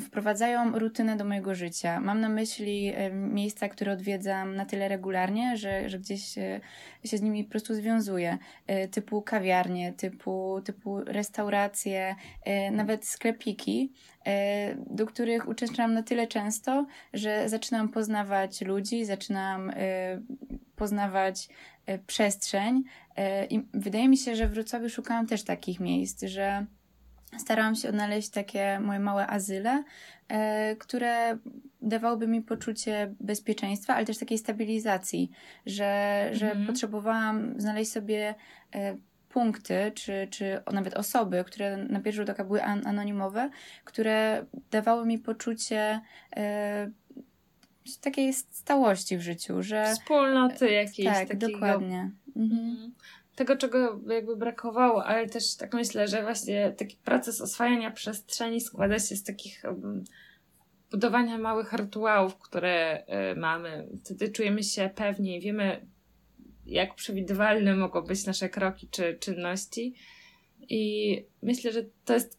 wprowadzają 0.00 0.78
rutynę 0.78 1.16
do 1.16 1.24
mojego 1.24 1.54
życia. 1.54 2.00
Mam 2.00 2.20
na 2.20 2.28
myśli 2.28 2.92
e, 2.94 3.10
miejsca, 3.12 3.68
które 3.68 3.92
odwiedzam 3.92 4.56
na 4.56 4.66
tyle 4.66 4.88
regularnie, 4.88 5.56
że, 5.56 5.88
że 5.88 5.98
gdzieś 5.98 6.24
się, 6.24 6.60
się 7.04 7.18
z 7.18 7.22
nimi 7.22 7.44
po 7.44 7.50
prostu 7.50 7.74
związuję. 7.74 8.38
E, 8.66 8.88
typu 8.88 9.22
kawiarnie, 9.22 9.92
typu, 9.92 10.60
typu 10.64 11.00
restauracje, 11.04 12.16
e, 12.44 12.70
nawet 12.70 13.06
sklepiki, 13.06 13.92
do 14.86 15.06
których 15.06 15.48
uczęszczam 15.48 15.94
na 15.94 16.02
tyle 16.02 16.26
często, 16.26 16.86
że 17.12 17.48
zaczynam 17.48 17.88
poznawać 17.88 18.60
ludzi, 18.60 19.04
zaczynam 19.04 19.72
poznawać 20.76 21.48
przestrzeń. 22.06 22.82
I 23.50 23.62
wydaje 23.74 24.08
mi 24.08 24.16
się, 24.16 24.36
że 24.36 24.48
w 24.48 24.52
Wrocławiu 24.52 24.88
szukałam 24.88 25.26
też 25.26 25.44
takich 25.44 25.80
miejsc, 25.80 26.22
że 26.22 26.66
starałam 27.38 27.74
się 27.74 27.88
odnaleźć 27.88 28.28
takie 28.28 28.80
moje 28.80 29.00
małe 29.00 29.26
azyle, 29.26 29.84
e, 30.28 30.76
które 30.76 31.38
dawałyby 31.82 32.26
mi 32.26 32.42
poczucie 32.42 33.14
bezpieczeństwa, 33.20 33.94
ale 33.94 34.06
też 34.06 34.18
takiej 34.18 34.38
stabilizacji, 34.38 35.30
że, 35.66 36.28
że 36.32 36.46
mhm. 36.46 36.66
potrzebowałam 36.66 37.60
znaleźć 37.60 37.92
sobie 37.92 38.34
e, 38.74 38.96
punkty, 39.28 39.92
czy, 39.94 40.28
czy 40.30 40.62
nawet 40.72 40.94
osoby, 40.94 41.44
które 41.46 41.76
na 41.76 42.00
pierwszy 42.00 42.20
rzut 42.20 42.30
oka 42.30 42.44
były 42.44 42.62
an 42.62 42.86
anonimowe, 42.86 43.50
które 43.84 44.46
dawały 44.70 45.06
mi 45.06 45.18
poczucie 45.18 46.00
e, 46.36 46.90
takiej 48.00 48.32
stałości 48.32 49.18
w 49.18 49.20
życiu, 49.20 49.62
że... 49.62 49.94
Wspólnoty 49.94 50.70
jakiejś. 50.70 51.08
Tak, 51.08 51.28
takiego... 51.28 51.52
dokładnie. 51.52 52.10
Mhm. 52.36 52.87
Tego, 53.38 53.56
czego 53.56 54.00
jakby 54.08 54.36
brakowało, 54.36 55.04
ale 55.04 55.28
też 55.28 55.56
tak 55.56 55.74
myślę, 55.74 56.08
że 56.08 56.22
właśnie 56.22 56.74
taki 56.78 56.96
proces 56.96 57.40
oswajania 57.40 57.90
przestrzeni 57.90 58.60
składa 58.60 58.98
się 58.98 59.16
z 59.16 59.24
takich 59.24 59.62
um, 59.64 60.04
budowania 60.90 61.38
małych 61.38 61.72
rytuałów, 61.72 62.36
które 62.38 63.04
y, 63.32 63.36
mamy. 63.36 63.88
Wtedy 64.04 64.28
czujemy 64.28 64.62
się 64.62 64.90
pewniej, 64.94 65.40
wiemy, 65.40 65.86
jak 66.66 66.94
przewidywalne 66.94 67.76
mogą 67.76 68.02
być 68.02 68.26
nasze 68.26 68.48
kroki 68.48 68.88
czy 68.90 69.18
czynności. 69.20 69.94
I 70.68 71.14
myślę, 71.42 71.72
że 71.72 71.84
to 72.04 72.14
jest 72.14 72.38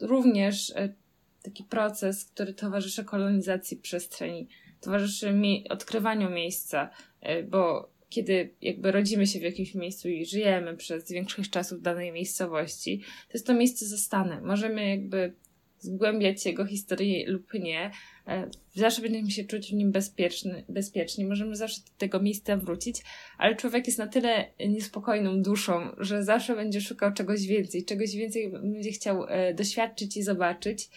również 0.00 0.70
y, 0.70 0.94
taki 1.42 1.64
proces, 1.64 2.24
który 2.24 2.54
towarzyszy 2.54 3.04
kolonizacji 3.04 3.76
przestrzeni, 3.76 4.48
towarzyszy 4.80 5.32
mi 5.32 5.68
odkrywaniu 5.68 6.30
miejsca, 6.30 6.90
y, 7.22 7.42
bo 7.42 7.95
kiedy 8.08 8.54
jakby 8.62 8.92
rodzimy 8.92 9.26
się 9.26 9.38
w 9.38 9.42
jakimś 9.42 9.74
miejscu 9.74 10.08
i 10.08 10.26
żyjemy 10.26 10.76
przez 10.76 11.10
większość 11.12 11.50
czasu 11.50 11.78
w 11.78 11.82
danej 11.82 12.12
miejscowości, 12.12 13.00
to 13.00 13.32
jest 13.34 13.46
to 13.46 13.54
miejsce 13.54 13.86
zastane. 13.86 14.40
Możemy 14.40 14.90
jakby 14.90 15.32
zgłębiać 15.78 16.46
jego 16.46 16.66
historię 16.66 17.30
lub 17.30 17.54
nie. 17.54 17.90
E, 18.28 18.50
zawsze 18.74 19.02
będziemy 19.02 19.30
się 19.30 19.44
czuć 19.44 19.70
w 19.70 19.74
nim 19.74 19.92
bezpieczny, 19.92 20.64
bezpieczni. 20.68 21.24
Możemy 21.24 21.56
zawsze 21.56 21.80
do 21.80 21.90
tego 21.98 22.20
miejsca 22.20 22.56
wrócić, 22.56 23.02
ale 23.38 23.56
człowiek 23.56 23.86
jest 23.86 23.98
na 23.98 24.06
tyle 24.06 24.50
niespokojną 24.68 25.42
duszą, 25.42 25.90
że 25.98 26.24
zawsze 26.24 26.56
będzie 26.56 26.80
szukał 26.80 27.12
czegoś 27.12 27.46
więcej, 27.46 27.84
czegoś 27.84 28.16
więcej 28.16 28.52
będzie 28.52 28.92
chciał 28.92 29.24
e, 29.28 29.54
doświadczyć 29.54 30.16
i 30.16 30.22
zobaczyć. 30.22 30.88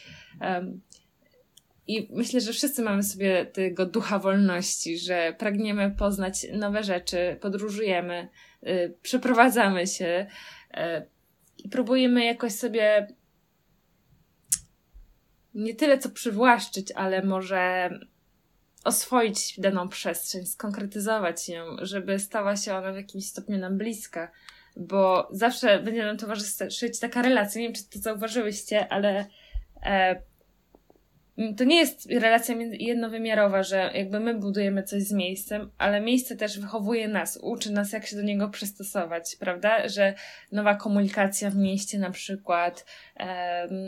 I 1.89 2.07
myślę, 2.11 2.41
że 2.41 2.53
wszyscy 2.53 2.81
mamy 2.81 3.03
sobie 3.03 3.45
tego 3.45 3.85
ducha 3.85 4.19
wolności, 4.19 4.99
że 4.99 5.35
pragniemy 5.37 5.91
poznać 5.91 6.47
nowe 6.53 6.83
rzeczy, 6.83 7.37
podróżujemy, 7.41 8.27
yy, 8.61 8.97
przeprowadzamy 9.01 9.87
się 9.87 10.27
yy, 10.73 10.81
i 11.57 11.69
próbujemy 11.69 12.25
jakoś 12.25 12.53
sobie 12.53 13.07
nie 15.53 15.75
tyle 15.75 15.97
co 15.97 16.09
przywłaszczyć, 16.09 16.91
ale 16.91 17.23
może 17.23 17.89
oswoić 18.83 19.59
daną 19.59 19.89
przestrzeń, 19.89 20.45
skonkretyzować 20.45 21.49
ją, 21.49 21.63
żeby 21.81 22.19
stała 22.19 22.55
się 22.55 22.75
ona 22.75 22.93
w 22.93 22.95
jakimś 22.95 23.25
stopniu 23.25 23.57
nam 23.57 23.77
bliska, 23.77 24.31
bo 24.75 25.29
zawsze 25.31 25.79
będzie 25.79 26.05
nam 26.05 26.17
towarzyszyć 26.17 26.99
taka 26.99 27.21
relacja. 27.21 27.61
Nie 27.61 27.67
wiem, 27.67 27.75
czy 27.75 27.89
to 27.89 27.99
zauważyłyście, 27.99 28.87
ale 28.93 29.25
e, 29.83 30.28
to 31.57 31.63
nie 31.63 31.77
jest 31.77 32.11
relacja 32.11 32.55
jednowymiarowa, 32.71 33.63
że 33.63 33.91
jakby 33.93 34.19
my 34.19 34.33
budujemy 34.33 34.83
coś 34.83 35.03
z 35.03 35.11
miejscem, 35.11 35.71
ale 35.77 36.01
miejsce 36.01 36.35
też 36.35 36.59
wychowuje 36.59 37.07
nas, 37.07 37.39
uczy 37.41 37.71
nas, 37.71 37.93
jak 37.93 38.05
się 38.05 38.15
do 38.15 38.21
niego 38.21 38.49
przystosować, 38.49 39.35
prawda? 39.39 39.87
Że 39.87 40.13
nowa 40.51 40.75
komunikacja 40.75 41.49
w 41.49 41.55
mieście 41.55 41.99
na 41.99 42.11
przykład, 42.11 42.85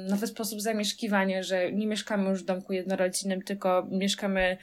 nowy 0.10 0.28
sposób 0.28 0.62
zamieszkiwania, 0.62 1.44
że 1.44 1.72
nie 1.72 1.88
mieszkamy 1.88 2.30
już 2.30 2.42
w 2.42 2.46
domku 2.46 2.74
jednorodzinnym, 2.74 3.42
tylko 3.42 3.88
mieszkamy 3.92 4.42
e, 4.42 4.58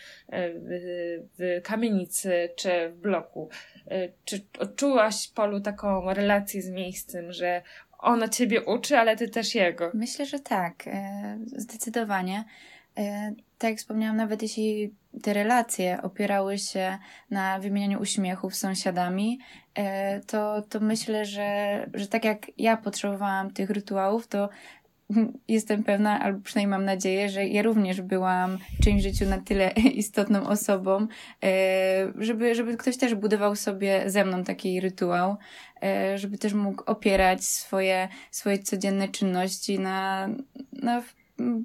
w, 1.38 1.61
kamienicy 1.62 2.49
czy 2.57 2.88
w 2.88 2.97
bloku. 2.97 3.49
E, 3.90 4.09
czy 4.25 4.40
odczułaś, 4.59 5.28
Polu, 5.28 5.61
taką 5.61 6.14
relację 6.14 6.62
z 6.62 6.71
miejscem, 6.71 7.33
że 7.33 7.62
ona 7.99 8.28
ciebie 8.28 8.62
uczy, 8.62 8.99
ale 8.99 9.16
ty 9.16 9.28
też 9.28 9.54
jego? 9.54 9.90
Myślę, 9.95 10.26
że 10.26 10.38
tak. 10.40 10.87
E, 10.87 11.38
zdecydowanie. 11.57 12.45
E, 12.99 13.35
tak 13.59 13.71
jak 13.71 13.78
wspomniałam, 13.78 14.17
nawet 14.17 14.43
jeśli 14.43 14.95
te 15.23 15.33
relacje 15.33 16.02
opierały 16.02 16.59
się 16.59 16.99
na 17.31 17.59
wymienianiu 17.59 18.00
uśmiechów 18.00 18.55
z 18.55 18.59
sąsiadami, 18.59 19.38
e, 19.75 20.21
to, 20.21 20.62
to 20.62 20.81
myślę, 20.81 21.25
że, 21.25 21.87
że 21.95 22.07
tak 22.07 22.25
jak 22.25 22.47
ja 22.59 22.76
potrzebowałam 22.76 23.50
tych 23.50 23.71
rytuałów, 23.71 24.28
to 24.28 24.49
jestem 25.49 25.85
pewna, 25.85 26.21
albo 26.21 26.40
przynajmniej 26.40 26.78
mam 26.78 26.85
nadzieję, 26.85 27.28
że 27.28 27.47
ja 27.47 27.62
również 27.62 28.00
byłam 28.00 28.59
w 28.81 29.00
życiu 29.00 29.26
na 29.26 29.38
tyle 29.38 29.71
istotną 30.02 30.49
osobą, 30.49 31.07
e, 31.45 32.12
żeby, 32.19 32.55
żeby 32.55 32.76
ktoś 32.76 32.97
też 32.97 33.14
budował 33.14 33.57
sobie 33.57 34.02
ze 34.07 34.25
mną 34.25 34.45
taki 34.45 34.81
rytuał, 34.81 35.37
żeby 36.14 36.38
też 36.38 36.55
mógł 36.55 36.83
opierać 36.87 37.45
swoje, 37.45 38.09
swoje 38.31 38.59
codzienne 38.59 39.09
czynności 39.09 39.78
na, 39.78 40.28
na 40.73 41.02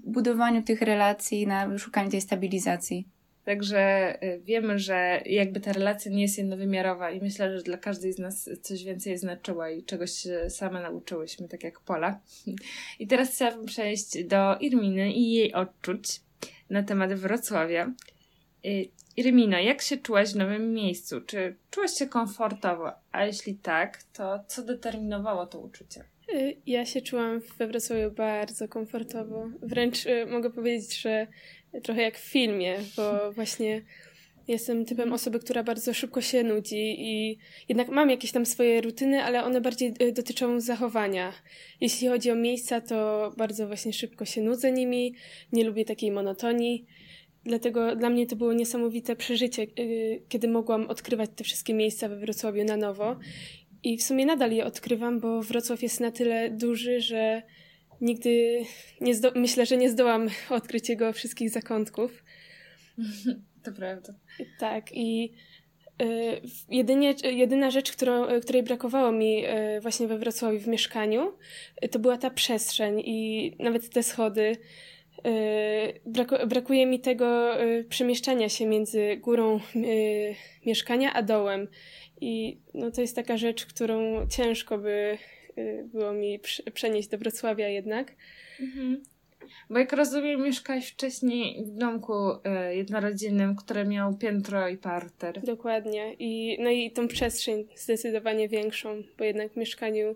budowaniu 0.03 0.63
tych 0.63 0.81
relacji, 0.81 1.47
na 1.47 1.77
szukaniu 1.77 2.11
tej 2.11 2.21
stabilizacji. 2.21 3.07
Także 3.45 4.13
y, 4.23 4.41
wiemy, 4.43 4.79
że 4.79 5.21
jakby 5.25 5.59
ta 5.59 5.73
relacja 5.73 6.11
nie 6.11 6.21
jest 6.21 6.37
jednowymiarowa 6.37 7.11
i 7.11 7.21
myślę, 7.21 7.57
że 7.57 7.63
dla 7.63 7.77
każdej 7.77 8.13
z 8.13 8.19
nas 8.19 8.49
coś 8.61 8.83
więcej 8.83 9.17
znaczyła 9.17 9.69
i 9.69 9.83
czegoś 9.83 10.27
same 10.49 10.81
nauczyłyśmy, 10.81 11.47
tak 11.47 11.63
jak 11.63 11.79
Pola. 11.79 12.19
I 12.99 13.07
teraz 13.07 13.35
chciałabym 13.35 13.65
przejść 13.65 14.23
do 14.23 14.57
Irminy 14.59 15.13
i 15.13 15.33
jej 15.33 15.53
odczuć 15.53 16.21
na 16.69 16.83
temat 16.83 17.13
Wrocławia. 17.13 17.93
Y, 18.65 18.85
Irmina, 19.17 19.59
jak 19.59 19.81
się 19.81 19.97
czułaś 19.97 20.33
w 20.33 20.35
nowym 20.35 20.73
miejscu? 20.73 21.21
Czy 21.21 21.55
czułaś 21.71 21.91
się 21.91 22.07
komfortowo? 22.07 22.91
A 23.11 23.25
jeśli 23.25 23.55
tak, 23.55 24.03
to 24.03 24.43
co 24.47 24.63
determinowało 24.63 25.45
to 25.45 25.59
uczucie? 25.59 26.03
Y, 26.29 26.57
ja 26.65 26.85
się 26.85 27.01
czułam 27.01 27.41
we 27.57 27.67
Wrocławiu 27.67 28.11
bardzo 28.11 28.67
komfortowo. 28.67 29.49
Wręcz 29.61 30.05
y, 30.05 30.25
mogę 30.25 30.49
powiedzieć, 30.49 31.01
że 31.01 31.27
trochę 31.83 32.01
jak 32.01 32.17
w 32.17 32.31
filmie, 32.31 32.77
bo 32.97 33.31
właśnie 33.31 33.81
jestem 34.47 34.85
typem 34.85 35.13
osoby, 35.13 35.39
która 35.39 35.63
bardzo 35.63 35.93
szybko 35.93 36.21
się 36.21 36.43
nudzi 36.43 36.95
i 36.97 37.37
jednak 37.69 37.89
mam 37.89 38.09
jakieś 38.09 38.31
tam 38.31 38.45
swoje 38.45 38.81
rutyny, 38.81 39.23
ale 39.23 39.43
one 39.43 39.61
bardziej 39.61 39.93
y, 40.01 40.11
dotyczą 40.11 40.59
zachowania. 40.59 41.33
Jeśli 41.81 42.07
chodzi 42.07 42.31
o 42.31 42.35
miejsca, 42.35 42.81
to 42.81 43.31
bardzo 43.37 43.67
właśnie 43.67 43.93
szybko 43.93 44.25
się 44.25 44.41
nudzę 44.41 44.71
nimi, 44.71 45.15
nie 45.51 45.63
lubię 45.63 45.85
takiej 45.85 46.11
monotonii. 46.11 46.85
Dlatego 47.45 47.95
dla 47.95 48.09
mnie 48.09 48.27
to 48.27 48.35
było 48.35 48.53
niesamowite 48.53 49.15
przeżycie, 49.15 49.67
kiedy 50.29 50.47
mogłam 50.47 50.87
odkrywać 50.89 51.29
te 51.35 51.43
wszystkie 51.43 51.73
miejsca 51.73 52.09
we 52.09 52.15
Wrocławiu 52.15 52.63
na 52.63 52.77
nowo 52.77 53.15
i 53.83 53.97
w 53.97 54.03
sumie 54.03 54.25
nadal 54.25 54.51
je 54.51 54.65
odkrywam, 54.65 55.19
bo 55.19 55.41
Wrocław 55.41 55.83
jest 55.83 55.99
na 55.99 56.11
tyle 56.11 56.49
duży, 56.49 57.01
że 57.01 57.41
nigdy 58.01 58.63
nie 59.01 59.15
zdo- 59.15 59.31
myślę, 59.35 59.65
że 59.65 59.77
nie 59.77 59.89
zdołam 59.89 60.27
odkryć 60.49 60.89
jego 60.89 61.13
wszystkich 61.13 61.49
zakątków. 61.49 62.23
To 63.63 63.71
prawda. 63.71 64.13
Tak 64.59 64.91
i 64.91 65.33
y, 66.01 66.41
jedynie, 66.69 67.15
jedyna 67.23 67.71
rzecz, 67.71 67.91
którą, 67.91 68.41
której 68.41 68.63
brakowało 68.63 69.11
mi 69.11 69.45
y, 69.45 69.81
właśnie 69.81 70.07
we 70.07 70.17
Wrocławiu 70.17 70.59
w 70.59 70.67
mieszkaniu, 70.67 71.33
y, 71.85 71.89
to 71.89 71.99
była 71.99 72.17
ta 72.17 72.29
przestrzeń 72.29 72.99
i 73.05 73.51
nawet 73.59 73.89
te 73.89 74.03
schody. 74.03 74.57
Braku, 76.05 76.35
brakuje 76.47 76.85
mi 76.85 76.99
tego 76.99 77.55
przemieszczania 77.89 78.49
się 78.49 78.65
między 78.65 79.17
górą 79.17 79.59
mieszkania 80.65 81.13
a 81.13 81.21
dołem. 81.21 81.67
I 82.23 82.57
no, 82.73 82.91
to 82.91 83.01
jest 83.01 83.15
taka 83.15 83.37
rzecz, 83.37 83.65
którą 83.65 84.27
ciężko 84.27 84.77
by 84.77 85.17
y, 85.57 85.89
było 85.93 86.13
mi 86.13 86.39
przenieść 86.73 87.09
do 87.09 87.17
Wrocławia 87.17 87.67
jednak. 87.67 88.11
Mhm. 88.59 89.03
Bo 89.69 89.79
jak 89.79 89.93
rozumiem, 89.93 90.43
mieszkałeś 90.43 90.89
wcześniej 90.89 91.65
w 91.65 91.69
domku 91.69 92.13
y, 92.31 92.75
jednorodzinnym, 92.75 93.55
który 93.55 93.85
miał 93.85 94.17
piętro 94.17 94.67
i 94.67 94.77
parter. 94.77 95.41
Dokładnie. 95.41 96.13
I, 96.19 96.57
no 96.59 96.69
i 96.69 96.91
tą 96.91 97.07
przestrzeń 97.07 97.67
zdecydowanie 97.75 98.49
większą, 98.49 99.03
bo 99.17 99.23
jednak 99.23 99.53
w 99.53 99.57
mieszkaniu 99.57 100.15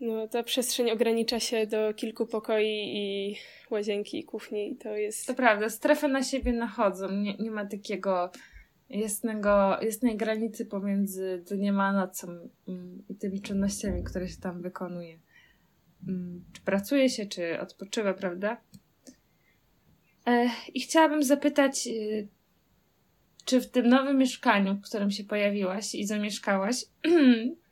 no, 0.00 0.28
ta 0.28 0.42
przestrzeń 0.42 0.90
ogranicza 0.90 1.40
się 1.40 1.66
do 1.66 1.94
kilku 1.94 2.26
pokoi 2.26 2.96
i 2.96 3.36
łazienki 3.70 4.18
i 4.18 4.24
kuchni 4.24 4.72
i 4.72 4.76
to 4.76 4.96
jest... 4.96 5.26
To 5.26 5.34
prawda, 5.34 5.68
strefy 5.68 6.08
na 6.08 6.22
siebie 6.22 6.52
nachodzą. 6.52 7.12
Nie, 7.12 7.34
nie 7.36 7.50
ma 7.50 7.66
takiego 7.66 8.30
jasnego, 8.90 9.78
jasnej 9.82 10.16
granicy 10.16 10.66
pomiędzy 10.66 11.42
dniem 11.50 11.80
a 11.80 11.92
nocą 11.92 12.28
mm, 12.68 13.02
i 13.08 13.14
tymi 13.14 13.40
czynnościami, 13.40 14.04
które 14.04 14.28
się 14.28 14.36
tam 14.36 14.62
wykonuje. 14.62 15.18
Mm, 16.08 16.44
czy 16.52 16.62
pracuje 16.62 17.08
się, 17.08 17.26
czy 17.26 17.60
odpoczywa, 17.60 18.14
prawda? 18.14 18.60
I 20.74 20.80
chciałabym 20.80 21.22
zapytać, 21.22 21.86
y, 21.86 22.28
czy 23.44 23.60
w 23.60 23.70
tym 23.70 23.88
nowym 23.88 24.18
mieszkaniu, 24.18 24.74
w 24.74 24.82
którym 24.82 25.10
się 25.10 25.24
pojawiłaś 25.24 25.94
i 25.94 26.06
zamieszkałaś, 26.06 26.84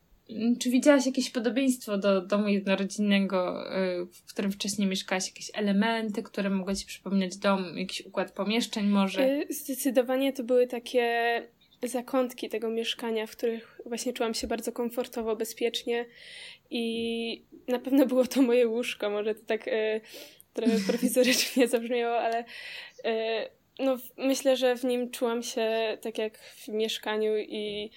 czy 0.59 0.71
widziałaś 0.71 1.07
jakieś 1.07 1.31
podobieństwo 1.31 1.99
do 1.99 2.21
domu 2.21 2.49
jednorodzinnego, 2.49 3.67
y, 3.77 4.07
w 4.07 4.25
którym 4.33 4.53
wcześniej 4.53 4.89
mieszkałaś? 4.89 5.27
Jakieś 5.27 5.51
elementy, 5.55 6.23
które 6.23 6.51
mogły 6.51 6.77
ci 6.77 6.87
przypominać 6.87 7.37
dom, 7.37 7.79
jakiś 7.79 8.07
układ 8.07 8.33
pomieszczeń 8.33 8.87
może? 8.87 9.25
Y, 9.25 9.47
zdecydowanie 9.51 10.33
to 10.33 10.45
były 10.45 10.67
takie 10.67 11.43
zakątki 11.83 12.49
tego 12.49 12.71
mieszkania, 12.71 13.27
w 13.27 13.31
których 13.31 13.81
właśnie 13.87 14.13
czułam 14.13 14.35
się 14.35 14.47
bardzo 14.47 14.73
komfortowo, 14.73 15.37
bezpiecznie 15.37 16.07
i 16.71 17.45
na 17.69 17.79
pewno 17.79 18.07
było 18.07 18.27
to 18.27 18.43
moje 18.43 18.69
łóżko. 18.69 19.11
Może 19.11 19.35
to 19.35 19.45
tak 19.47 19.69
y, 19.69 20.01
trochę 20.53 20.79
prowizorycznie 20.87 21.69
zabrzmiało, 21.75 22.19
ale 22.19 22.45
no, 23.79 23.99
myślę, 24.17 24.57
że 24.57 24.77
w 24.77 24.85
nim 24.85 25.11
czułam 25.11 25.43
się 25.43 25.99
tak 26.01 26.19
jak 26.19 26.39
w 26.39 26.69
mieszkaniu 26.69 27.33
i 27.39 27.91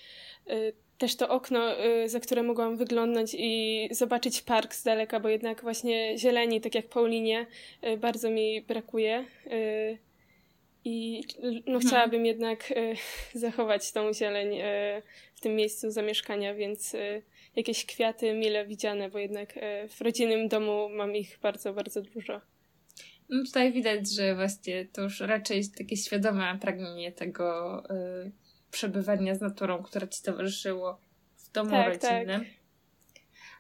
też 0.97 1.15
to 1.15 1.29
okno, 1.29 1.85
y, 1.85 2.09
za 2.09 2.19
które 2.19 2.43
mogłam 2.43 2.77
wyglądnąć 2.77 3.35
i 3.39 3.87
zobaczyć 3.91 4.41
park 4.41 4.75
z 4.75 4.83
daleka, 4.83 5.19
bo 5.19 5.29
jednak 5.29 5.61
właśnie 5.61 6.17
zieleni, 6.17 6.61
tak 6.61 6.75
jak 6.75 6.87
Paulinie, 6.87 7.47
y, 7.83 7.97
bardzo 7.97 8.29
mi 8.29 8.61
brakuje. 8.61 9.25
Y, 9.47 9.97
I 10.85 11.23
no, 11.43 11.49
mhm. 11.49 11.79
chciałabym 11.79 12.25
jednak 12.25 12.73
zachować 13.33 13.91
tą 13.91 14.13
zieleń 14.13 14.57
w 15.35 15.41
tym 15.41 15.55
miejscu 15.55 15.91
zamieszkania, 15.91 16.53
więc 16.53 16.95
jakieś 17.55 17.85
kwiaty 17.85 18.33
mile 18.33 18.65
widziane, 18.65 19.09
bo 19.09 19.19
jednak 19.19 19.53
w 19.89 20.01
rodzinnym 20.01 20.47
domu 20.47 20.89
mam 20.89 21.15
ich 21.15 21.39
bardzo, 21.41 21.73
bardzo 21.73 22.01
dużo. 22.01 22.41
No 23.29 23.43
tutaj 23.45 23.73
widać, 23.73 24.11
że 24.11 24.35
właśnie 24.35 24.85
to 24.85 25.01
już 25.01 25.19
raczej 25.19 25.69
takie 25.77 25.97
świadome 25.97 26.57
pragnienie 26.61 27.11
tego 27.11 27.83
przebywania 28.75 29.35
z 29.35 29.41
naturą, 29.41 29.83
które 29.83 30.07
ci 30.07 30.23
towarzyszyło 30.23 30.99
w 31.37 31.51
domu 31.51 31.69
tak, 31.69 31.87
rodzinnym. 31.87 32.39
Tak. 32.39 32.49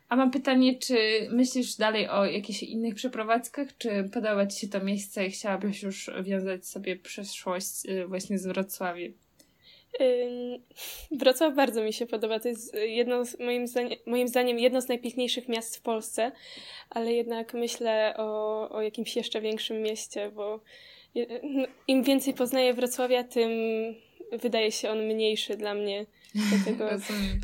A 0.09 0.15
mam 0.15 0.31
pytanie, 0.31 0.79
czy 0.79 0.97
myślisz 1.31 1.75
dalej 1.75 2.09
o 2.09 2.25
jakichś 2.25 2.63
innych 2.63 2.95
przeprowadzkach, 2.95 3.77
czy 3.77 4.09
podoba 4.13 4.47
Ci 4.47 4.59
się 4.59 4.67
to 4.67 4.83
miejsce 4.83 5.25
i 5.25 5.31
chciałabyś 5.31 5.83
już 5.83 6.09
wiązać 6.23 6.67
sobie 6.67 6.95
przyszłość 6.95 7.85
y, 7.85 8.07
właśnie 8.07 8.37
z 8.37 8.47
Wrocławiem? 8.47 9.13
Wrocław 11.11 11.55
bardzo 11.55 11.83
mi 11.83 11.93
się 11.93 12.05
podoba. 12.05 12.39
To 12.39 12.47
jest 12.47 12.73
jedno 12.73 13.25
z, 13.25 13.39
moim, 13.39 13.67
zdaniem, 13.67 13.99
moim 14.05 14.27
zdaniem 14.27 14.59
jedno 14.59 14.81
z 14.81 14.87
najpiękniejszych 14.87 15.47
miast 15.47 15.77
w 15.77 15.81
Polsce, 15.81 16.31
ale 16.89 17.13
jednak 17.13 17.53
myślę 17.53 18.13
o, 18.17 18.69
o 18.69 18.81
jakimś 18.81 19.15
jeszcze 19.15 19.41
większym 19.41 19.81
mieście, 19.81 20.31
bo 20.31 20.59
im 21.87 22.03
więcej 22.03 22.33
poznaję 22.33 22.73
Wrocławia, 22.73 23.23
tym 23.23 23.49
wydaje 24.31 24.71
się 24.71 24.89
on 24.89 25.05
mniejszy 25.05 25.57
dla 25.57 25.73
mnie. 25.73 26.05
Dlatego... 26.35 26.89
Rozumiem. 26.91 27.41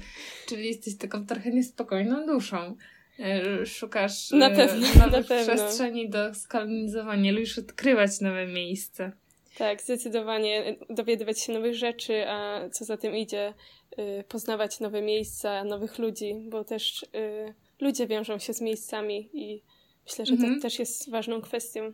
Czyli 0.47 0.67
jesteś 0.67 0.97
taką 0.97 1.25
trochę 1.25 1.51
niespokojną 1.51 2.25
duszą. 2.25 2.75
E, 3.19 3.65
szukasz 3.65 4.31
na 4.31 4.49
e, 4.49 4.55
pewno, 4.55 4.87
nowych 4.87 5.11
na 5.11 5.23
pewno. 5.23 5.55
przestrzeni 5.55 6.09
do 6.09 6.33
skolonizowania, 6.33 7.31
lubisz 7.31 7.57
odkrywać 7.59 8.21
nowe 8.21 8.47
miejsca. 8.47 9.11
Tak, 9.57 9.81
zdecydowanie 9.81 10.75
dowiadywać 10.89 11.39
się 11.39 11.53
nowych 11.53 11.75
rzeczy, 11.75 12.27
a 12.27 12.69
co 12.69 12.85
za 12.85 12.97
tym 12.97 13.15
idzie, 13.15 13.53
y, 13.99 14.23
poznawać 14.23 14.79
nowe 14.79 15.01
miejsca, 15.01 15.63
nowych 15.63 15.99
ludzi, 15.99 16.35
bo 16.49 16.63
też 16.63 17.03
y, 17.03 17.53
ludzie 17.79 18.07
wiążą 18.07 18.39
się 18.39 18.53
z 18.53 18.61
miejscami 18.61 19.29
i 19.33 19.61
myślę, 20.05 20.25
że 20.25 20.33
mhm. 20.33 20.55
to 20.55 20.61
też 20.61 20.79
jest 20.79 21.09
ważną 21.09 21.41
kwestią. 21.41 21.93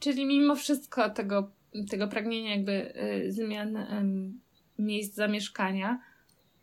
Czyli 0.00 0.26
mimo 0.26 0.56
wszystko 0.56 1.10
tego 1.10 1.50
tego 1.90 2.08
pragnienia 2.08 2.50
jakby 2.50 2.92
y, 3.26 3.32
zmian 3.32 3.78
miejsc 4.78 5.14
zamieszkania, 5.14 6.00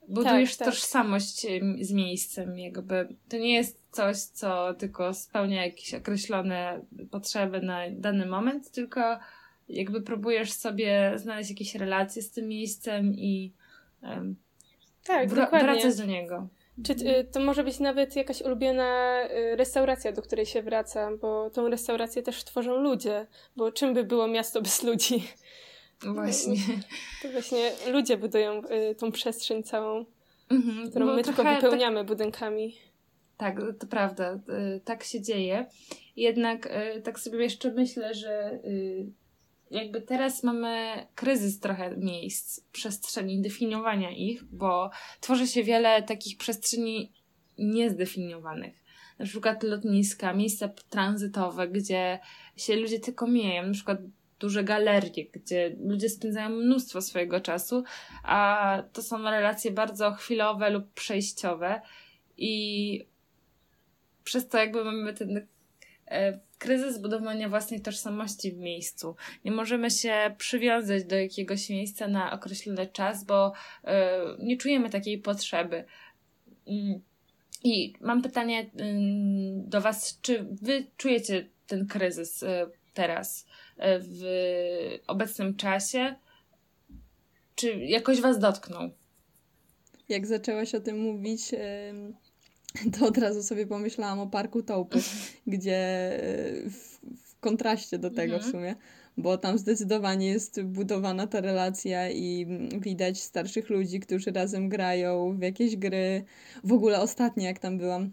budujesz 0.08 0.56
tak, 0.56 0.65
tak. 0.65 0.76
tożsamość 0.76 1.47
z 1.82 1.91
miejscem, 1.91 2.60
jakby 2.60 3.08
to 3.30 3.38
nie 3.38 3.54
jest 3.54 3.80
coś, 3.91 4.17
co 4.17 4.73
tylko 4.73 5.13
spełnia 5.13 5.65
jakieś 5.65 5.93
określone 5.93 6.82
potrzeby 7.12 7.62
na 7.62 7.80
dany 7.91 8.26
moment, 8.26 8.71
tylko 8.71 9.19
jakby 9.69 10.02
próbujesz 10.02 10.52
sobie 10.52 11.13
znaleźć 11.15 11.49
jakieś 11.49 11.76
relacje 11.76 12.21
z 12.21 12.32
tym 12.32 12.47
miejscem 12.47 13.13
i 13.13 13.52
um, 14.02 14.36
tak, 15.04 15.30
wr- 15.30 15.49
wracać 15.49 15.97
do 15.97 16.06
niego. 16.06 16.47
Czy 16.83 16.93
y, 16.93 17.23
to 17.31 17.39
może 17.39 17.63
być 17.63 17.79
nawet 17.79 18.15
jakaś 18.15 18.41
ulubiona 18.41 19.19
y, 19.25 19.55
restauracja, 19.55 20.12
do 20.12 20.21
której 20.21 20.45
się 20.45 20.62
wraca, 20.62 21.09
bo 21.21 21.49
tą 21.49 21.69
restaurację 21.69 22.23
też 22.23 22.43
tworzą 22.43 22.77
ludzie, 22.77 23.27
bo 23.55 23.71
czym 23.71 23.93
by 23.93 24.03
było 24.03 24.27
miasto 24.27 24.62
bez 24.62 24.83
ludzi? 24.83 25.27
Właśnie. 26.01 26.55
To 27.21 27.29
właśnie 27.29 27.71
ludzie 27.91 28.17
budują 28.17 28.62
y, 28.91 28.95
tą 28.95 29.12
przestrzeń 29.12 29.63
całą, 29.63 30.05
mhm, 30.49 30.89
którą 30.89 31.05
my 31.05 31.23
tylko 31.23 31.43
wypełniamy 31.43 31.99
tak, 31.99 32.07
budynkami. 32.07 32.77
Tak, 33.38 33.59
to 33.79 33.88
prawda. 33.88 34.39
Tak 34.86 35.03
się 35.03 35.21
dzieje. 35.21 35.65
Jednak 36.15 36.69
tak 37.03 37.19
sobie 37.19 37.43
jeszcze 37.43 37.71
myślę, 37.71 38.13
że 38.13 38.59
jakby 39.73 40.01
teraz 40.01 40.43
mamy 40.43 41.05
kryzys 41.15 41.59
trochę 41.59 41.97
miejsc, 41.97 42.62
przestrzeni, 42.71 43.41
definiowania 43.41 44.12
ich, 44.12 44.43
bo 44.43 44.89
tworzy 45.19 45.47
się 45.47 45.63
wiele 45.63 46.03
takich 46.03 46.38
przestrzeni 46.38 47.13
niezdefiniowanych. 47.57 48.83
Na 49.19 49.25
przykład 49.25 49.63
lotniska, 49.63 50.33
miejsca 50.33 50.69
tranzytowe, 50.89 51.67
gdzie 51.67 52.19
się 52.57 52.75
ludzie 52.75 52.99
tylko 52.99 53.27
mijają, 53.27 53.67
na 53.67 53.73
przykład 53.73 53.97
duże 54.39 54.63
galerie, 54.63 55.25
gdzie 55.33 55.75
ludzie 55.79 56.09
spędzają 56.09 56.49
mnóstwo 56.49 57.01
swojego 57.01 57.41
czasu, 57.41 57.83
a 58.23 58.83
to 58.93 59.03
są 59.03 59.23
relacje 59.23 59.71
bardzo 59.71 60.12
chwilowe 60.12 60.69
lub 60.69 60.93
przejściowe 60.93 61.81
i 62.38 63.05
przez 64.23 64.47
to 64.47 64.57
jakby 64.57 64.83
mamy 64.86 65.13
ten 65.13 65.47
kryzys 66.58 66.98
budowania 66.98 67.50
własnej 67.50 67.82
tożsamości 67.82 68.52
w 68.52 68.58
miejscu. 68.58 69.16
Nie 69.46 69.52
możemy 69.52 69.92
się 69.92 70.36
przywiązać 70.38 71.04
do 71.04 71.16
jakiegoś 71.16 71.70
miejsca 71.70 72.08
na 72.08 72.32
określony 72.32 72.88
czas, 72.88 73.24
bo 73.24 73.54
e, 73.84 74.20
nie 74.39 74.58
czujemy 74.58 74.89
takiej 74.89 75.18
potrzeby. 75.18 75.86
Mm. 76.68 77.02
I 77.63 77.94
mam 78.02 78.22
pytanie 78.22 78.70
mm, 78.80 79.70
do 79.70 79.82
Was, 79.82 80.20
czy 80.22 80.48
Wy 80.62 80.86
czujecie 80.98 81.50
ten 81.68 81.88
kryzys 81.88 82.44
e, 82.44 82.68
teraz 82.94 83.48
w 84.00 84.24
obecnym 85.08 85.56
czasie? 85.56 86.16
Czy 87.56 87.76
jakoś 87.76 88.22
Was 88.22 88.39
dotknął? 88.39 88.89
Jak 90.10 90.28
zaczęłaś 90.28 90.76
o 90.76 90.80
tym 90.80 91.00
mówić, 91.00 91.42
to 92.99 93.07
od 93.07 93.17
razu 93.17 93.43
sobie 93.43 93.67
pomyślałam 93.67 94.19
o 94.19 94.27
parku 94.27 94.63
Taupy, 94.63 94.99
gdzie 95.47 95.75
e, 95.75 96.69
w, 96.69 96.99
w 97.25 97.39
kontraście 97.39 97.97
do 97.97 98.09
tego 98.09 98.33
mhm. 98.36 98.51
w 98.51 98.55
sumie, 98.55 98.75
bo 99.17 99.38
tam 99.38 99.57
zdecydowanie 99.57 100.27
jest 100.27 100.62
budowana 100.62 101.27
ta 101.27 101.41
relacja 101.41 102.09
i 102.09 102.47
widać 102.79 103.21
starszych 103.21 103.69
ludzi, 103.69 103.99
którzy 103.99 104.31
razem 104.31 104.69
grają 104.69 105.38
w 105.38 105.41
jakieś 105.41 105.75
gry. 105.75 106.23
W 106.63 106.73
ogóle 106.73 107.01
ostatnio, 107.01 107.43
jak 107.43 107.59
tam 107.59 107.77
byłam, 107.77 108.12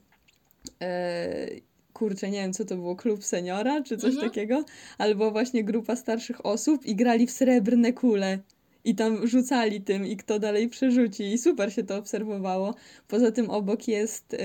e, 0.82 1.48
kurczę, 1.92 2.30
nie 2.30 2.38
wiem 2.38 2.52
co 2.52 2.64
to 2.64 2.76
było, 2.76 2.96
klub 2.96 3.24
seniora 3.24 3.82
czy 3.82 3.96
coś 3.96 4.14
mhm. 4.14 4.30
takiego, 4.30 4.64
albo 4.98 5.30
właśnie 5.30 5.64
grupa 5.64 5.96
starszych 5.96 6.46
osób 6.46 6.86
i 6.86 6.96
grali 6.96 7.26
w 7.26 7.30
srebrne 7.30 7.92
kule 7.92 8.38
i 8.84 8.94
tam 8.94 9.26
rzucali 9.26 9.80
tym 9.80 10.06
i 10.06 10.16
kto 10.16 10.38
dalej 10.38 10.68
przerzuci 10.68 11.32
i 11.32 11.38
super 11.38 11.72
się 11.72 11.84
to 11.84 11.96
obserwowało. 11.96 12.74
Poza 13.08 13.32
tym 13.32 13.50
obok 13.50 13.88
jest 13.88 14.36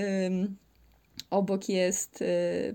obok 1.30 1.68
jest 1.68 2.22
y, 2.22 2.26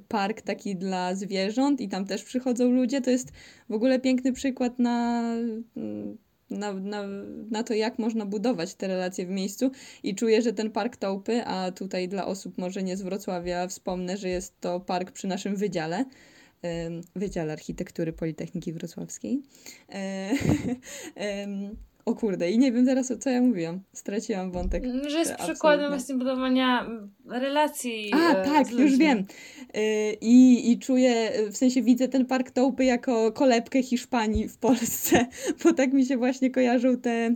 park 0.08 0.42
taki 0.42 0.76
dla 0.76 1.16
zwierząt 1.16 1.82
i 1.82 1.90
tam 1.90 2.06
też 2.06 2.24
przychodzą 2.24 2.72
ludzie. 2.72 3.02
To 3.02 3.10
jest 3.10 3.32
w 3.70 3.74
ogóle 3.74 4.00
piękny 4.00 4.34
przykład 4.34 4.80
na, 4.80 5.24
na, 6.50 6.74
na, 6.74 7.04
na 7.52 7.64
to, 7.64 7.74
jak 7.74 8.00
można 8.00 8.26
budować 8.26 8.76
te 8.76 8.88
relacje 8.88 9.26
w 9.26 9.30
miejscu 9.30 9.72
i 10.04 10.16
czuję, 10.16 10.42
że 10.42 10.54
ten 10.54 10.72
park 10.72 10.98
Taupy, 10.98 11.46
a 11.46 11.72
tutaj 11.72 12.08
dla 12.08 12.26
osób 12.26 12.58
może 12.58 12.84
nie 12.84 12.98
z 12.98 13.02
Wrocławia 13.02 13.68
wspomnę, 13.68 14.18
że 14.18 14.30
jest 14.30 14.60
to 14.60 14.80
park 14.80 15.12
przy 15.12 15.28
naszym 15.28 15.56
wydziale, 15.56 16.06
Wydziale 17.16 17.54
Architektury 17.54 18.14
Politechniki 18.14 18.74
Wrocławskiej. 18.74 19.42
O 22.06 22.16
kurde, 22.16 22.52
i 22.52 22.60
nie 22.60 22.72
wiem 22.72 22.86
teraz, 22.86 23.14
co 23.20 23.30
ja 23.30 23.42
mówiłam. 23.42 23.80
Straciłam 23.94 24.52
wątek. 24.52 24.84
Że 25.08 25.20
jest 25.20 25.36
przykładem 25.36 25.90
właśnie 25.90 26.16
budowania 26.16 26.90
relacji. 27.26 28.12
A, 28.14 28.32
e, 28.32 28.46
tak, 28.46 28.72
już 28.72 28.98
wiem. 28.98 29.26
E, 29.74 30.14
I, 30.14 30.72
I 30.72 30.80
czuję, 30.80 31.32
w 31.52 31.58
sensie 31.58 31.82
widzę 31.82 32.08
ten 32.08 32.26
park 32.26 32.52
Tołpy 32.52 32.86
jako 32.86 33.32
kolebkę 33.32 33.84
Hiszpanii 33.84 34.48
w 34.48 34.58
Polsce, 34.58 35.28
bo 35.64 35.74
tak 35.74 35.94
mi 35.94 36.06
się 36.06 36.18
właśnie 36.18 36.52
kojarzą 36.52 36.98
te 36.98 37.12
E, 37.12 37.36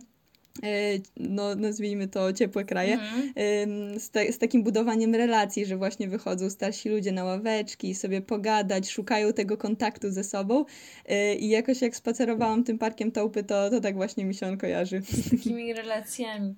no 1.17 1.55
nazwijmy 1.55 2.07
to 2.07 2.33
ciepłe 2.33 2.65
kraje, 2.65 2.99
mm. 2.99 3.99
z, 3.99 4.09
te, 4.09 4.33
z, 4.33 4.37
takim 4.37 4.63
budowaniem 4.63 5.15
relacji, 5.15 5.65
że 5.65 5.77
właśnie 5.77 6.07
wychodzą 6.07 6.49
starsi 6.49 6.89
ludzie 6.89 7.11
na 7.11 7.23
ławeczki, 7.23 7.95
sobie 7.95 8.21
pogadać, 8.21 8.91
szukają 8.91 9.33
tego 9.33 9.57
kontaktu 9.57 10.11
ze 10.11 10.23
sobą 10.23 10.65
e, 11.05 11.35
i 11.35 11.49
jakoś 11.49 11.81
jak 11.81 11.95
spacerowałam 11.95 12.63
tym 12.63 12.77
parkiem 12.77 13.11
Tołpy, 13.11 13.43
to, 13.43 13.69
to 13.69 13.81
tak 13.81 13.95
właśnie 13.95 14.25
mi 14.25 14.33
się 14.33 14.47
on 14.47 14.57
kojarzy. 14.57 15.01
Z 15.01 15.29
takimi 15.31 15.73
relacjami. 15.83 16.55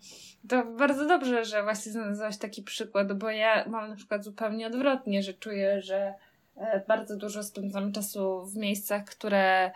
To 0.50 0.66
bardzo 0.66 1.08
dobrze, 1.08 1.46
że 1.46 1.64
właśnie 1.64 1.92
znalazłaś 1.92 2.38
taki 2.38 2.64
przykład, 2.64 3.14
bo 3.14 3.30
ja 3.30 3.70
mam 3.70 3.90
na 3.90 3.96
przykład 3.96 4.24
zupełnie 4.24 4.68
odwrotnie, 4.68 5.24
że 5.24 5.34
czuję, 5.34 5.82
że 5.82 6.14
e, 6.58 6.84
bardzo 6.88 7.18
dużo 7.18 7.44
spędzam 7.44 7.92
czasu 7.92 8.46
w 8.46 8.56
miejscach, 8.56 9.06
które 9.06 9.72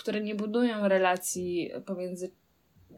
które 0.00 0.20
nie 0.20 0.34
budują 0.34 0.88
relacji 0.88 1.70
pomiędzy 1.86 2.32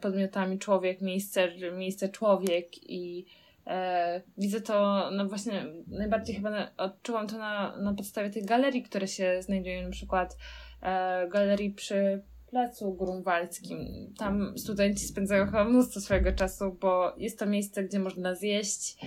podmiotami 0.01 0.59
człowiek, 0.59 1.01
miejsce, 1.01 1.49
miejsce 1.71 2.09
człowiek 2.09 2.89
i 2.89 3.25
e, 3.67 4.21
widzę 4.37 4.61
to, 4.61 5.09
no 5.11 5.27
właśnie 5.27 5.65
najbardziej 5.87 6.35
chyba 6.35 6.49
na, 6.49 6.71
odczułam 6.77 7.27
to 7.27 7.37
na, 7.37 7.77
na 7.77 7.93
podstawie 7.93 8.29
tych 8.29 8.45
galerii, 8.45 8.83
które 8.83 9.07
się 9.07 9.41
znajdują, 9.41 9.83
na 9.83 9.89
przykład 9.89 10.37
e, 10.81 11.27
galerii 11.27 11.71
przy 11.71 12.21
Placu 12.49 12.93
Grunwaldzkim. 12.93 13.79
Tam 14.17 14.57
studenci 14.57 15.05
spędzają 15.05 15.45
chyba 15.45 15.63
mnóstwo 15.63 16.01
swojego 16.01 16.31
czasu, 16.31 16.77
bo 16.81 17.13
jest 17.17 17.39
to 17.39 17.45
miejsce, 17.45 17.83
gdzie 17.83 17.99
można 17.99 18.35
zjeść, 18.35 18.97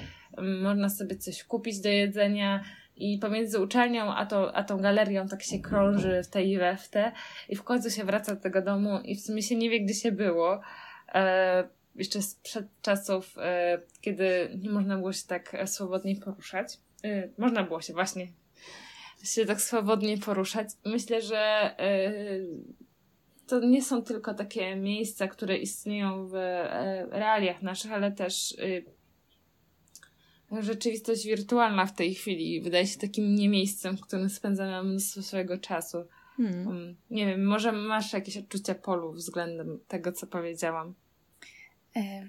można 0.63 0.89
sobie 0.89 1.17
coś 1.17 1.45
kupić 1.45 1.81
do 1.81 1.89
jedzenia, 1.89 2.65
i 2.97 3.19
pomiędzy 3.19 3.61
uczelnią 3.61 4.15
a, 4.15 4.27
to, 4.27 4.57
a 4.57 4.65
tą 4.65 4.81
galerią 4.81 5.29
tak 5.29 5.43
się 5.43 5.59
krąży 5.59 6.23
w 6.23 6.29
te 6.29 6.45
i 6.45 6.59
we 6.59 6.77
w 6.77 6.89
te 6.89 7.13
i 7.49 7.57
w 7.57 7.63
końcu 7.63 7.91
się 7.91 8.05
wraca 8.05 8.35
do 8.35 8.41
tego 8.41 8.63
domu 8.63 9.01
i 9.05 9.17
w 9.17 9.21
sumie 9.21 9.43
się 9.43 9.57
nie 9.57 9.71
wie, 9.71 9.81
gdzie 9.81 9.95
się 9.95 10.13
było. 10.13 10.61
E, 11.15 11.69
jeszcze 11.95 12.23
sprzed 12.23 12.67
czasów, 12.83 13.35
e, 13.39 13.79
kiedy 14.01 14.51
nie 14.63 14.71
można 14.71 14.97
było 14.97 15.13
się 15.13 15.27
tak 15.27 15.57
swobodnie 15.65 16.17
poruszać. 16.17 16.79
E, 17.05 17.29
można 17.39 17.63
było 17.63 17.81
się 17.81 17.93
właśnie 17.93 18.27
się 19.25 19.47
tak 19.47 19.61
swobodnie 19.61 20.19
poruszać. 20.19 20.69
Myślę, 20.85 21.23
że 21.23 21.39
e, 21.79 22.13
to 23.47 23.61
nie 23.61 23.83
są 23.83 24.03
tylko 24.03 24.35
takie 24.35 24.77
miejsca, 24.77 25.29
które 25.29 25.57
istnieją 25.57 26.27
w 26.29 26.35
e, 26.35 27.07
realiach 27.11 27.63
naszych, 27.63 27.93
ale 27.93 28.13
też 28.13 28.55
e, 28.59 28.96
rzeczywistość 30.61 31.27
wirtualna 31.27 31.87
w 31.87 31.95
tej 31.95 32.15
chwili 32.15 32.61
wydaje 32.61 32.87
się 32.87 32.99
takim 32.99 33.35
nie 33.35 33.49
miejscem, 33.49 33.97
w 33.97 34.01
którym 34.01 34.29
spędzamy 34.29 34.89
mnóstwo 34.89 35.23
swojego 35.23 35.59
czasu. 35.59 36.05
Hmm. 36.37 36.67
Um, 36.67 36.97
nie 37.11 37.27
wiem, 37.27 37.47
może 37.47 37.73
masz 37.73 38.13
jakieś 38.13 38.37
odczucia 38.37 38.75
polu 38.75 39.13
względem 39.13 39.79
tego, 39.89 40.13
co 40.13 40.27
powiedziałam? 40.27 40.95
E, 41.97 42.29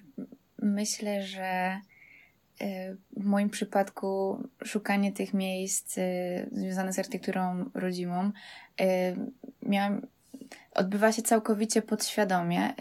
myślę, 0.62 1.24
że 1.24 1.82
e, 2.62 2.96
w 3.18 3.24
moim 3.24 3.50
przypadku 3.50 4.42
szukanie 4.66 5.12
tych 5.12 5.34
miejsc 5.34 5.98
e, 5.98 6.02
związanych 6.52 6.94
z 6.94 7.00
architekturą 7.00 7.70
rodzimą 7.74 8.32
miałam 9.62 10.08
odbywa 10.78 11.12
się 11.12 11.22
całkowicie 11.22 11.82
podświadomie, 11.82 12.74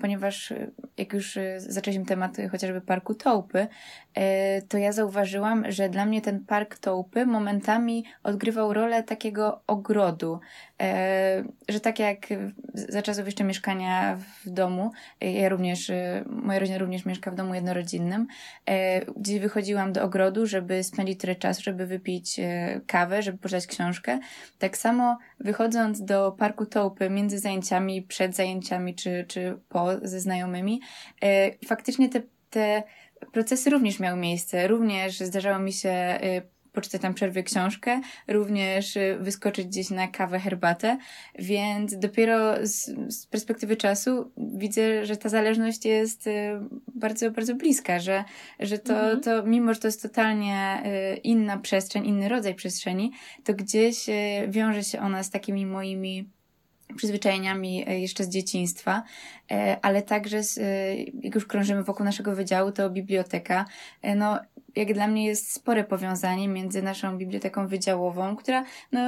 ponieważ 0.00 0.52
jak 0.98 1.12
już 1.12 1.38
zaczęliśmy 1.56 2.06
temat 2.06 2.36
chociażby 2.50 2.80
parku 2.80 3.14
Tołpy, 3.14 3.66
to 4.68 4.78
ja 4.78 4.92
zauważyłam, 4.92 5.72
że 5.72 5.88
dla 5.88 6.06
mnie 6.06 6.22
ten 6.22 6.44
park 6.44 6.78
Tołpy 6.78 7.26
momentami 7.26 8.04
odgrywał 8.22 8.72
rolę 8.72 9.02
takiego 9.02 9.60
ogrodu. 9.66 10.40
E, 10.84 11.44
że 11.68 11.80
tak 11.80 11.98
jak 11.98 12.26
za 12.74 13.02
czasów 13.02 13.26
jeszcze 13.26 13.44
mieszkania 13.44 14.18
w 14.44 14.50
domu, 14.50 14.90
e, 15.20 15.32
ja 15.32 15.48
również, 15.48 15.92
moja 16.26 16.58
rodzina 16.58 16.78
również 16.78 17.06
mieszka 17.06 17.30
w 17.30 17.34
domu 17.34 17.54
jednorodzinnym, 17.54 18.26
gdzie 19.16 19.40
wychodziłam 19.40 19.92
do 19.92 20.02
ogrodu, 20.02 20.46
żeby 20.46 20.84
spędzić 20.84 21.20
tyle 21.20 21.36
czasu, 21.36 21.62
żeby 21.62 21.86
wypić 21.86 22.40
kawę, 22.86 23.22
żeby 23.22 23.38
poczytać 23.38 23.66
książkę. 23.66 24.18
Tak 24.58 24.76
samo 24.76 25.18
wychodząc 25.40 26.04
do 26.04 26.32
parku 26.32 26.66
Tołpy 26.66 27.10
między 27.10 27.38
zajęciami, 27.38 28.02
przed 28.02 28.36
zajęciami 28.36 28.94
czy, 28.94 29.24
czy 29.28 29.58
po 29.68 29.86
ze 30.02 30.20
znajomymi, 30.20 30.80
faktycznie 31.66 32.08
te, 32.08 32.22
te 32.50 32.82
procesy 33.32 33.70
również 33.70 34.00
miały 34.00 34.20
miejsce. 34.20 34.68
Również 34.68 35.18
zdarzało 35.18 35.58
mi 35.58 35.72
się 35.72 36.18
poczytać 36.74 37.02
tam 37.02 37.14
przerwie 37.14 37.42
książkę, 37.42 38.00
również 38.28 38.96
y, 38.96 39.18
wyskoczyć 39.20 39.66
gdzieś 39.66 39.90
na 39.90 40.08
kawę, 40.08 40.40
herbatę, 40.40 40.98
więc 41.38 41.98
dopiero 41.98 42.66
z, 42.66 42.90
z, 43.08 43.26
perspektywy 43.26 43.76
czasu 43.76 44.32
widzę, 44.36 45.06
że 45.06 45.16
ta 45.16 45.28
zależność 45.28 45.84
jest 45.84 46.26
y, 46.26 46.30
bardzo, 46.94 47.30
bardzo 47.30 47.54
bliska, 47.54 47.98
że, 47.98 48.24
że 48.60 48.78
to, 48.78 48.94
mhm. 48.94 49.20
to 49.20 49.42
mimo, 49.42 49.74
że 49.74 49.80
to 49.80 49.88
jest 49.88 50.02
totalnie 50.02 50.82
inna 51.22 51.58
przestrzeń, 51.58 52.06
inny 52.06 52.28
rodzaj 52.28 52.54
przestrzeni, 52.54 53.12
to 53.44 53.54
gdzieś 53.54 54.06
wiąże 54.48 54.84
się 54.84 55.00
ona 55.00 55.22
z 55.22 55.30
takimi 55.30 55.66
moimi 55.66 56.33
przyzwyczajeniami 56.96 57.84
e, 57.88 58.00
jeszcze 58.00 58.24
z 58.24 58.28
dzieciństwa, 58.28 59.02
e, 59.50 59.78
ale 59.82 60.02
także 60.02 60.42
z, 60.42 60.58
e, 60.58 60.62
jak 61.22 61.34
już 61.34 61.46
krążymy 61.46 61.82
wokół 61.82 62.04
naszego 62.04 62.34
wydziału, 62.34 62.72
to 62.72 62.90
biblioteka. 62.90 63.64
No, 64.16 64.38
jak 64.76 64.94
dla 64.94 65.08
mnie 65.08 65.26
jest 65.26 65.52
spore 65.52 65.84
powiązanie 65.84 66.48
między 66.48 66.82
naszą 66.82 67.18
biblioteką 67.18 67.68
wydziałową, 67.68 68.36
która 68.36 68.64
no, 68.92 69.00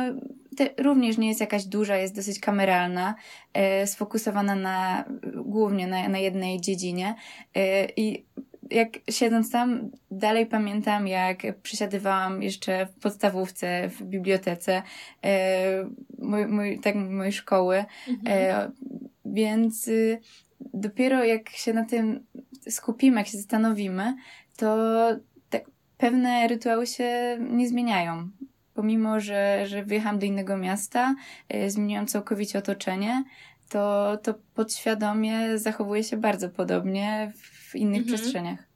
również 0.79 1.18
nie 1.18 1.29
jest 1.29 1.40
jakaś 1.40 1.64
duża, 1.64 1.96
jest 1.96 2.14
dosyć 2.14 2.40
kameralna, 2.40 3.14
sfokusowana 3.87 4.55
na, 4.55 5.05
głównie 5.35 5.87
na, 5.87 6.09
na 6.09 6.18
jednej 6.18 6.61
dziedzinie 6.61 7.14
i 7.96 8.25
jak 8.70 8.88
siedząc 9.11 9.50
tam, 9.50 9.90
dalej 10.11 10.46
pamiętam, 10.46 11.09
jak 11.09 11.42
przesiadywałam 11.62 12.42
jeszcze 12.42 12.87
w 12.87 12.94
podstawówce, 13.00 13.88
w 13.88 14.02
bibliotece 14.02 14.83
e, 15.24 15.90
mój, 16.18 16.46
mój, 16.46 16.81
tak, 16.81 16.94
mojej 16.94 17.33
szkoły. 17.33 17.85
Mhm. 18.09 18.72
Więc 19.24 19.88
y, 19.88 20.20
dopiero 20.61 21.24
jak 21.24 21.50
się 21.50 21.72
na 21.72 21.85
tym 21.85 22.26
skupimy, 22.68 23.18
jak 23.18 23.26
się 23.26 23.38
zastanowimy, 23.38 24.16
to 24.57 24.76
te 25.50 25.61
pewne 25.98 26.48
rytuały 26.48 26.87
się 26.87 27.38
nie 27.50 27.68
zmieniają. 27.68 28.31
Pomimo, 28.74 29.20
że, 29.20 29.66
że 29.66 29.85
wyjechałam 29.85 30.18
do 30.18 30.26
innego 30.26 30.57
miasta, 30.57 31.14
e, 31.48 31.70
zmieniłam 31.70 32.07
całkowicie 32.07 32.59
otoczenie, 32.59 33.24
to, 33.68 34.16
to 34.22 34.35
podświadomie 34.55 35.59
zachowuje 35.59 36.05
się 36.05 36.16
bardzo 36.16 36.50
podobnie 36.50 37.33
w 37.76 37.80
innych 37.80 38.02
mhm. 38.02 38.18
przestrzeniach. 38.18 38.68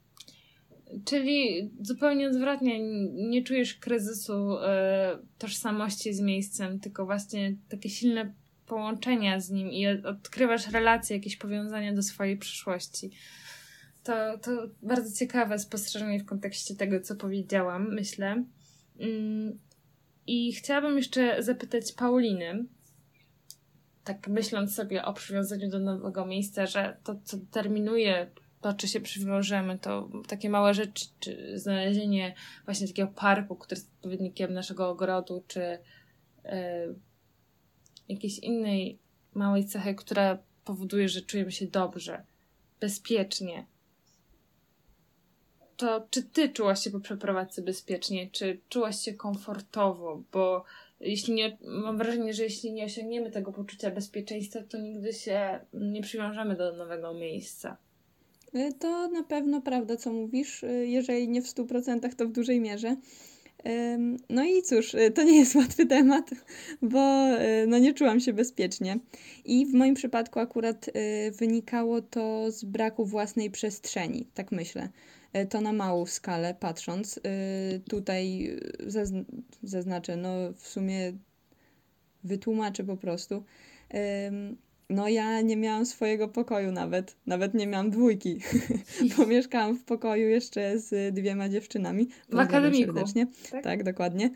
Czyli 1.05 1.71
zupełnie 1.81 2.27
odwrotnie, 2.27 2.79
nie 3.29 3.43
czujesz 3.43 3.75
kryzysu 3.75 4.57
e, 4.57 5.17
tożsamości 5.37 6.13
z 6.13 6.21
miejscem, 6.21 6.79
tylko 6.79 7.05
właśnie 7.05 7.55
takie 7.69 7.89
silne 7.89 8.33
połączenia 8.65 9.39
z 9.39 9.49
nim 9.49 9.71
i 9.71 9.87
odkrywasz 9.87 10.71
relacje, 10.71 11.17
jakieś 11.17 11.37
powiązania 11.37 11.93
do 11.93 12.03
swojej 12.03 12.37
przyszłości. 12.37 13.11
To, 14.03 14.37
to 14.37 14.51
bardzo 14.81 15.19
ciekawe 15.19 15.59
spostrzeżenie 15.59 16.19
w 16.19 16.25
kontekście 16.25 16.75
tego, 16.75 16.99
co 16.99 17.15
powiedziałam, 17.15 17.93
myślę. 17.93 18.43
Mm, 18.99 19.59
I 20.27 20.53
chciałabym 20.53 20.97
jeszcze 20.97 21.43
zapytać 21.43 21.91
Pauliny, 21.91 22.65
tak 24.03 24.27
myśląc 24.27 24.75
sobie 24.75 25.05
o 25.05 25.13
przywiązaniu 25.13 25.69
do 25.69 25.79
nowego 25.79 26.25
miejsca, 26.25 26.65
że 26.65 26.97
to, 27.03 27.15
co 27.23 27.37
determinuje 27.37 28.31
to, 28.61 28.73
czy 28.73 28.87
się 28.87 29.01
przywiążemy, 29.01 29.79
to 29.79 30.09
takie 30.27 30.49
małe 30.49 30.73
rzeczy, 30.73 31.05
czy 31.19 31.59
znalezienie 31.59 32.35
właśnie 32.65 32.87
takiego 32.87 33.11
parku, 33.15 33.55
który 33.55 33.79
jest 33.79 33.91
odpowiednikiem 33.95 34.53
naszego 34.53 34.89
ogrodu, 34.89 35.43
czy 35.47 35.61
y, 35.61 35.79
jakiejś 38.09 38.39
innej 38.39 38.99
małej 39.33 39.65
cechy, 39.65 39.95
która 39.95 40.37
powoduje, 40.65 41.09
że 41.09 41.21
czujemy 41.21 41.51
się 41.51 41.67
dobrze, 41.67 42.23
bezpiecznie. 42.79 43.65
To 45.77 46.07
czy 46.09 46.23
ty 46.23 46.49
czułaś 46.49 46.83
się 46.83 46.91
po 46.91 46.99
przeprowadzce 46.99 47.61
bezpiecznie, 47.61 48.29
czy 48.31 48.59
czułaś 48.69 48.99
się 48.99 49.13
komfortowo? 49.13 50.23
Bo 50.31 50.63
jeśli 50.99 51.33
nie, 51.33 51.57
mam 51.61 51.97
wrażenie, 51.97 52.33
że 52.33 52.43
jeśli 52.43 52.71
nie 52.71 52.85
osiągniemy 52.85 53.31
tego 53.31 53.53
poczucia 53.53 53.91
bezpieczeństwa, 53.91 54.59
to 54.69 54.77
nigdy 54.77 55.13
się 55.13 55.59
nie 55.73 56.01
przywiążemy 56.01 56.55
do 56.55 56.73
nowego 56.73 57.13
miejsca. 57.13 57.77
Y, 58.55 58.73
to 58.79 59.07
na 59.07 59.23
pewno 59.23 59.61
prawda, 59.61 59.97
co 59.97 60.13
mówisz, 60.13 60.63
y, 60.63 60.87
jeżeli 60.87 61.27
nie 61.27 61.41
w 61.41 61.47
100%, 61.47 62.15
to 62.15 62.27
w 62.27 62.31
dużej 62.31 62.59
mierze. 62.59 62.95
No 64.29 64.43
i 64.43 64.61
cóż, 64.61 64.93
y, 64.93 65.11
to 65.11 65.23
nie 65.23 65.37
jest 65.37 65.55
łatwy 65.61 65.85
temat, 65.85 66.29
bo 66.81 67.27
no 67.67 67.79
nie 67.79 67.93
czułam 67.93 68.19
się 68.19 68.33
bezpiecznie. 68.33 68.99
I 69.45 69.65
w 69.65 69.73
moim 69.73 69.95
przypadku 69.95 70.39
akurat 70.39 70.89
wynikało 71.39 72.01
to 72.01 72.51
z 72.51 72.63
braku 72.63 73.05
własnej 73.05 73.51
przestrzeni, 73.51 74.27
tak 74.33 74.51
myślę. 74.51 74.89
To 75.49 75.61
na 75.61 75.73
małą 75.73 76.05
skalę 76.05 76.55
patrząc. 76.59 77.19
Tutaj 77.89 78.49
zazn 78.87 79.23
zaznaczę, 79.63 80.15
no 80.17 80.53
w 80.53 80.67
sumie 80.67 81.13
wytłumaczę 82.23 82.83
po 82.83 82.97
prostu 82.97 83.43
no 84.91 85.07
ja 85.07 85.41
nie 85.41 85.57
miałam 85.57 85.85
swojego 85.85 86.27
pokoju 86.27 86.71
nawet, 86.71 87.15
nawet 87.25 87.53
nie 87.53 87.67
miałam 87.67 87.89
dwójki, 87.89 88.39
bo 89.17 89.25
mieszkałam 89.25 89.77
w 89.77 89.83
pokoju 89.83 90.29
jeszcze 90.29 90.79
z 90.79 91.15
dwiema 91.15 91.49
dziewczynami. 91.49 92.07
W 92.29 92.39
akademiku. 92.39 92.85
serdecznie. 92.85 93.27
Tak? 93.51 93.63
tak, 93.63 93.83
dokładnie. 93.83 94.29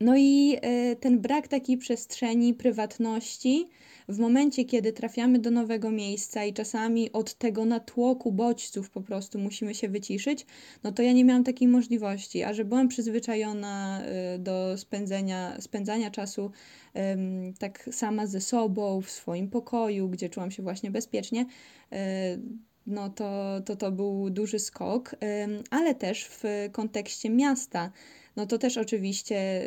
No 0.00 0.16
i 0.16 0.56
e, 0.62 0.96
ten 0.96 1.20
brak 1.20 1.48
takiej 1.48 1.78
przestrzeni, 1.78 2.54
prywatności, 2.54 3.68
w 4.08 4.18
momencie, 4.18 4.64
kiedy 4.64 4.92
trafiamy 4.92 5.38
do 5.38 5.50
nowego 5.50 5.90
miejsca 5.90 6.44
i 6.44 6.52
czasami 6.52 7.12
od 7.12 7.34
tego 7.34 7.64
natłoku 7.64 8.32
bodźców 8.32 8.90
po 8.90 9.00
prostu 9.00 9.38
musimy 9.38 9.74
się 9.74 9.88
wyciszyć, 9.88 10.46
no 10.84 10.92
to 10.92 11.02
ja 11.02 11.12
nie 11.12 11.24
miałam 11.24 11.44
takiej 11.44 11.68
możliwości, 11.68 12.42
a 12.42 12.54
że 12.54 12.64
byłam 12.64 12.88
przyzwyczajona 12.88 14.02
e, 14.04 14.38
do 14.38 14.78
spędzenia, 14.78 15.60
spędzania 15.60 16.10
czasu 16.10 16.50
tak 17.58 17.88
sama 17.92 18.26
ze 18.26 18.40
sobą, 18.40 19.00
w 19.00 19.10
swoim 19.10 19.50
pokoju, 19.50 20.08
gdzie 20.08 20.28
czułam 20.28 20.50
się 20.50 20.62
właśnie 20.62 20.90
bezpiecznie, 20.90 21.46
e, 21.92 22.38
no 22.86 23.10
to, 23.10 23.60
to 23.64 23.76
to 23.76 23.92
był 23.92 24.30
duży 24.30 24.58
skok, 24.58 25.16
ale 25.70 25.94
też 25.94 26.24
w 26.24 26.42
kontekście 26.72 27.30
miasta. 27.30 27.90
No 28.36 28.46
to 28.46 28.58
też 28.58 28.76
oczywiście 28.76 29.62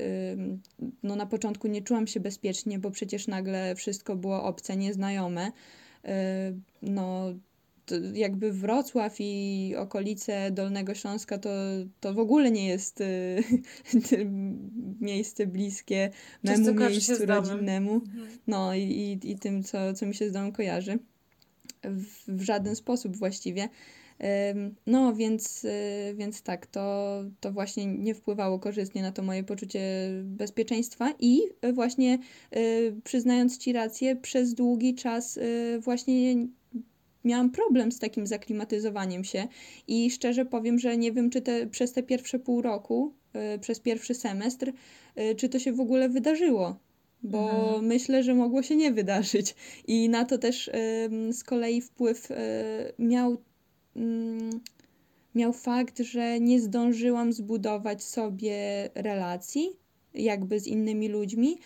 no 1.04 1.16
na 1.16 1.26
początku 1.26 1.68
nie 1.68 1.82
czułam 1.82 2.08
się 2.08 2.20
bezpiecznie, 2.20 2.80
bo 2.80 2.92
przecież 2.92 3.28
nagle 3.28 3.76
wszystko 3.76 4.16
było 4.16 4.44
obce, 4.44 4.78
nieznajome. 4.78 5.52
E, 6.06 6.54
no 6.82 7.34
jakby 8.14 8.52
Wrocław 8.52 9.16
i 9.20 9.74
okolice 9.78 10.52
Dolnego 10.52 10.96
Śląska 10.96 11.38
to, 11.38 11.50
to 12.00 12.14
w 12.14 12.20
ogóle 12.20 12.52
nie 12.52 12.68
jest 12.68 13.02
y, 13.02 13.44
miejsce 15.02 15.48
bliskie 15.48 16.12
memu 16.44 16.74
miejscu 16.74 17.26
rodzinnemu. 17.26 17.94
Mhm. 17.94 18.28
No 18.48 18.76
i, 18.76 18.82
i, 18.82 19.32
i 19.32 19.40
tym, 19.40 19.64
co, 19.64 19.94
co 19.94 20.06
mi 20.06 20.16
się 20.16 20.30
z 20.30 20.32
domem 20.32 20.52
kojarzy. 20.52 21.00
W, 21.84 22.06
w 22.28 22.42
żaden 22.42 22.76
sposób 22.76 23.18
właściwie. 23.18 23.70
No, 24.86 25.14
więc, 25.14 25.66
y, 25.66 26.16
więc 26.16 26.42
tak, 26.42 26.68
to, 26.68 27.24
to 27.40 27.52
właśnie 27.52 27.86
nie 27.86 28.16
wpływało 28.16 28.60
korzystnie 28.60 29.02
na 29.02 29.12
to 29.12 29.24
moje 29.24 29.44
poczucie 29.44 29.82
bezpieczeństwa 30.24 31.14
i 31.20 31.42
właśnie 31.74 32.20
y, 32.56 32.96
przyznając 33.04 33.58
Ci 33.58 33.74
rację, 33.74 34.16
przez 34.16 34.54
długi 34.54 34.96
czas 34.96 35.40
właśnie 35.80 36.48
miałam 37.26 37.50
problem 37.50 37.92
z 37.92 38.00
takim 38.00 38.28
zaklimatyzowaniem 38.28 39.24
się 39.24 39.48
i 39.88 40.12
szczerze 40.12 40.46
powiem, 40.46 40.80
że 40.80 40.98
nie 40.98 41.12
wiem, 41.12 41.30
czy 41.30 41.42
te, 41.42 41.68
przez 41.68 41.94
te 41.94 42.04
pierwsze 42.04 42.40
pół 42.40 42.62
roku, 42.62 43.14
y, 43.56 43.60
przez 43.60 43.80
pierwszy 43.80 44.14
semestr, 44.14 44.72
y, 45.20 45.36
czy 45.36 45.50
to 45.50 45.60
się 45.60 45.74
w 45.74 45.80
ogóle 45.80 46.10
wydarzyło. 46.10 46.80
Bo 47.24 47.50
mhm. 47.50 47.86
myślę, 47.86 48.24
że 48.24 48.36
mogło 48.36 48.64
się 48.64 48.76
nie 48.76 48.92
wydarzyć. 48.92 49.56
I 49.88 50.10
na 50.10 50.26
to 50.26 50.38
też 50.38 50.68
y, 50.68 50.74
z 51.34 51.44
kolei 51.44 51.82
wpływ 51.82 52.30
miał, 53.00 53.38
mm, 53.96 54.62
miał 55.36 55.54
fakt, 55.54 56.00
że 56.00 56.40
nie 56.40 56.62
zdążyłam 56.62 57.34
zbudować 57.34 58.04
sobie 58.04 58.90
relacji 58.96 59.70
jakby 60.14 60.60
z 60.60 60.68
innymi 60.68 61.08
ludźmi 61.08 61.58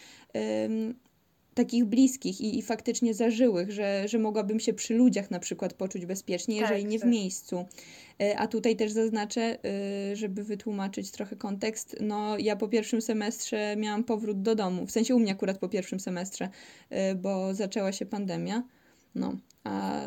takich 1.59 1.85
bliskich 1.85 2.41
i, 2.41 2.59
i 2.59 2.61
faktycznie 2.61 3.13
zażyłych, 3.13 3.71
że, 3.71 4.07
że 4.07 4.19
mogłabym 4.19 4.59
się 4.59 4.73
przy 4.73 4.93
ludziach 4.93 5.31
na 5.31 5.39
przykład 5.39 5.73
poczuć 5.73 6.05
bezpiecznie, 6.05 6.61
tak, 6.61 6.69
jeżeli 6.69 6.85
nie 6.85 6.99
tak. 6.99 7.07
w 7.07 7.11
miejscu. 7.11 7.65
E, 8.21 8.37
a 8.37 8.47
tutaj 8.47 8.75
też 8.75 8.91
zaznaczę, 8.91 9.41
e, 9.41 10.15
żeby 10.15 10.43
wytłumaczyć 10.43 11.11
trochę 11.11 11.35
kontekst. 11.35 11.95
No, 12.01 12.37
ja 12.37 12.55
po 12.55 12.67
pierwszym 12.67 13.01
semestrze 13.01 13.75
miałam 13.77 14.03
powrót 14.03 14.41
do 14.41 14.55
domu. 14.55 14.85
W 14.85 14.91
sensie 14.91 15.15
u 15.15 15.19
mnie 15.19 15.31
akurat 15.31 15.57
po 15.57 15.69
pierwszym 15.69 15.99
semestrze, 15.99 16.49
e, 16.89 17.15
bo 17.15 17.53
zaczęła 17.53 17.91
się 17.91 18.05
pandemia. 18.05 18.63
No, 19.15 19.37
a 19.63 20.01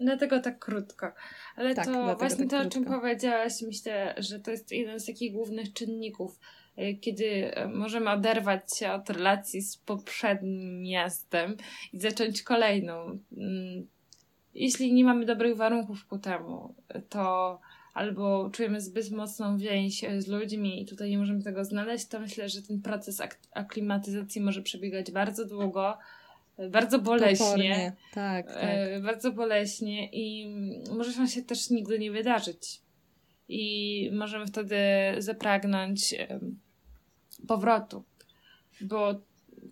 Dlatego 0.00 0.40
tak 0.40 0.58
krótko. 0.58 1.12
Ale 1.56 1.74
tak, 1.74 1.86
to 1.86 2.16
właśnie 2.16 2.46
tak 2.46 2.62
to, 2.62 2.68
o 2.68 2.70
czym 2.70 2.84
powiedziałaś, 2.84 3.52
myślę, 3.66 4.14
że 4.18 4.40
to 4.40 4.50
jest 4.50 4.72
jeden 4.72 5.00
z 5.00 5.06
takich 5.06 5.32
głównych 5.32 5.72
czynników 5.72 6.38
E, 6.76 6.94
kiedy 6.94 7.54
e, 7.54 7.68
możemy 7.68 8.10
oderwać 8.10 8.78
się 8.78 8.92
od 8.92 9.10
relacji 9.10 9.62
z 9.62 9.76
poprzednim 9.76 10.82
miastem 10.82 11.56
i 11.92 12.00
zacząć 12.00 12.42
kolejną. 12.42 13.18
Mm, 13.36 13.86
jeśli 14.54 14.94
nie 14.94 15.04
mamy 15.04 15.26
dobrych 15.26 15.56
warunków 15.56 16.06
ku 16.06 16.18
temu, 16.18 16.74
to 17.08 17.58
albo 17.94 18.50
czujemy 18.50 18.80
zbyt 18.80 19.10
mocną 19.10 19.58
więź 19.58 20.04
z 20.18 20.28
ludźmi 20.28 20.82
i 20.82 20.86
tutaj 20.86 21.10
nie 21.10 21.18
możemy 21.18 21.42
tego 21.42 21.64
znaleźć, 21.64 22.08
to 22.08 22.20
myślę, 22.20 22.48
że 22.48 22.62
ten 22.62 22.82
proces 22.82 23.20
ak 23.20 23.38
aklimatyzacji 23.52 24.40
może 24.40 24.62
przebiegać 24.62 25.10
bardzo 25.10 25.44
długo, 25.44 25.98
bardzo 26.70 26.98
boleśnie. 26.98 27.92
Tak, 28.14 28.46
tak. 28.46 29.02
Bardzo 29.02 29.32
boleśnie 29.32 30.08
i 30.12 30.54
może 30.96 31.28
się 31.28 31.42
też 31.42 31.70
nigdy 31.70 31.98
nie 31.98 32.10
wydarzyć. 32.10 32.80
I 33.48 34.10
możemy 34.12 34.46
wtedy 34.46 34.76
zapragnąć 35.18 36.14
powrotu. 37.48 38.04
Bo 38.80 39.14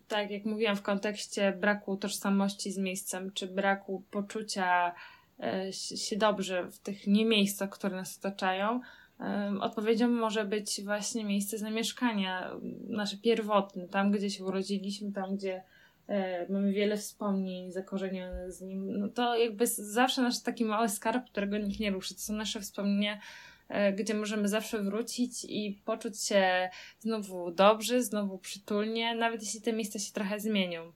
tak 0.08 0.30
jak 0.30 0.44
mówiłam 0.44 0.76
w 0.76 0.82
kontekście 0.82 1.52
braku 1.52 1.96
tożsamości 1.96 2.72
z 2.72 2.78
miejscem, 2.78 3.32
czy 3.32 3.46
braku 3.46 4.02
poczucia 4.10 4.94
e, 5.40 5.72
się 5.72 6.16
dobrze 6.16 6.70
w 6.70 6.78
tych 6.78 7.06
nie 7.06 7.24
miejscach, 7.24 7.70
które 7.70 7.96
nas 7.96 8.18
otaczają, 8.18 8.80
e, 9.20 9.52
odpowiedzią 9.60 10.08
może 10.08 10.44
być 10.44 10.80
właśnie 10.84 11.24
miejsce 11.24 11.58
zamieszkania, 11.58 12.50
nasze 12.88 13.16
pierwotne, 13.16 13.88
tam 13.88 14.10
gdzie 14.10 14.30
się 14.30 14.44
urodziliśmy, 14.44 15.12
tam 15.12 15.36
gdzie 15.36 15.54
e, 15.54 15.62
mamy 16.48 16.72
wiele 16.72 16.96
wspomnień 16.96 17.72
zakorzenionych 17.72 18.52
z 18.52 18.60
nim. 18.60 18.98
No 18.98 19.08
to 19.08 19.36
jakby 19.36 19.66
zawsze 19.66 20.22
nasz 20.22 20.42
taki 20.42 20.64
mały 20.64 20.88
skarb, 20.88 21.26
którego 21.26 21.58
nikt 21.58 21.80
nie 21.80 21.90
ruszy. 21.90 22.14
To 22.14 22.20
są 22.20 22.32
nasze 22.32 22.60
wspomnienia 22.60 23.20
E, 23.68 23.92
gdzie 23.92 24.14
możemy 24.14 24.48
zawsze 24.48 24.82
wrócić 24.82 25.44
i 25.44 25.80
poczuć 25.84 26.22
się 26.22 26.70
znowu 27.00 27.50
dobrze, 27.50 28.02
znowu 28.02 28.38
przytulnie, 28.38 29.14
nawet 29.14 29.42
jeśli 29.42 29.60
te 29.60 29.72
miejsca 29.72 29.98
się 29.98 30.12
trochę 30.12 30.40
zmienią. 30.40 30.92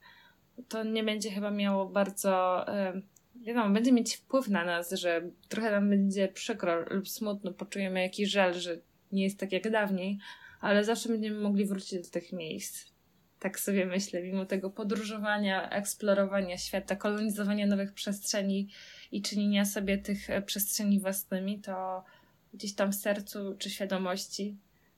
To 0.68 0.84
nie 0.84 1.04
będzie 1.04 1.30
chyba 1.30 1.50
miało 1.50 1.86
bardzo, 1.86 2.64
e, 2.68 3.00
wiadomo, 3.34 3.70
będzie 3.70 3.92
mieć 3.92 4.16
wpływ 4.16 4.48
na 4.48 4.64
nas, 4.64 4.92
że 4.92 5.30
trochę 5.48 5.70
nam 5.70 5.90
będzie 5.90 6.28
przykro 6.28 6.84
lub 6.90 7.08
smutno, 7.08 7.52
poczujemy 7.52 8.02
jakiś 8.02 8.30
żal, 8.30 8.54
że 8.54 8.78
nie 9.12 9.22
jest 9.22 9.38
tak 9.38 9.52
jak 9.52 9.70
dawniej, 9.70 10.18
ale 10.60 10.84
zawsze 10.84 11.08
będziemy 11.08 11.40
mogli 11.40 11.64
wrócić 11.64 12.00
do 12.00 12.10
tych 12.10 12.32
miejsc. 12.32 12.97
Tak 13.40 13.60
sobie 13.60 13.86
myślę, 13.86 14.22
mimo 14.22 14.46
tego 14.46 14.70
podróżowania, 14.70 15.70
eksplorowania 15.70 16.58
świata, 16.58 16.96
kolonizowania 16.96 17.66
nowych 17.66 17.92
przestrzeni 17.92 18.68
i 19.12 19.22
czynienia 19.22 19.64
sobie 19.64 19.98
tych 19.98 20.30
e, 20.30 20.42
przestrzeni 20.42 21.00
własnymi, 21.00 21.60
to 21.60 22.04
gdzieś 22.54 22.74
tam 22.74 22.92
w 22.92 22.94
sercu 22.94 23.56
czy 23.58 23.70
świadomości, 23.70 24.56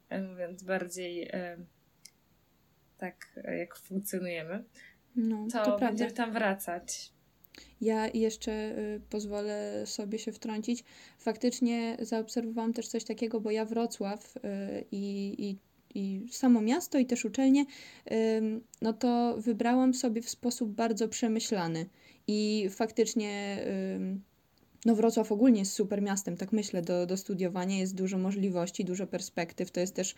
e, 0.09 0.23
mówiąc 0.23 0.63
bardziej 0.63 1.29
e, 1.33 1.57
tak, 2.99 3.41
jak 3.59 3.77
funkcjonujemy, 3.77 4.65
no, 5.17 5.47
to, 5.53 5.65
to 5.65 5.79
będziemy 5.79 6.13
tam 6.13 6.33
wracać. 6.33 7.13
Ja 7.81 8.09
jeszcze 8.09 8.53
y, 8.53 9.01
pozwolę 9.11 9.83
sobie 9.87 10.19
się 10.19 10.33
wtrącić. 10.33 10.85
Faktycznie 11.19 11.97
zaobserwowałam 12.01 12.73
też 12.73 12.89
coś 12.89 13.05
takiego, 13.05 13.41
bo 13.41 13.51
ja 13.51 13.65
Wrocław 13.65 14.37
y, 14.37 14.41
i, 14.93 15.57
i, 15.95 16.27
samo 16.31 16.61
miasto 16.61 16.99
i 16.99 17.07
też 17.07 17.25
uczelnie, 17.25 17.65
no 18.83 18.93
to 18.93 19.37
wybrałam 19.39 19.95
sobie 19.95 20.23
w 20.23 20.31
sposób 20.31 20.71
bardzo 20.71 21.09
przemyślany. 21.09 21.87
I 22.27 22.69
faktycznie 22.71 23.65
no 24.85 24.95
Wrocław 24.95 25.33
ogólnie 25.33 25.59
jest 25.59 25.73
super 25.73 26.03
miastem, 26.03 26.37
tak 26.37 26.53
myślę, 26.53 26.83
do, 26.83 27.07
do 27.07 27.17
studiowania 27.17 27.79
jest 27.79 27.95
dużo 27.95 28.19
możliwości, 28.19 28.85
dużo 28.85 29.07
perspektyw. 29.07 29.71
To 29.71 29.81
jest 29.81 29.95
też, 29.95 30.15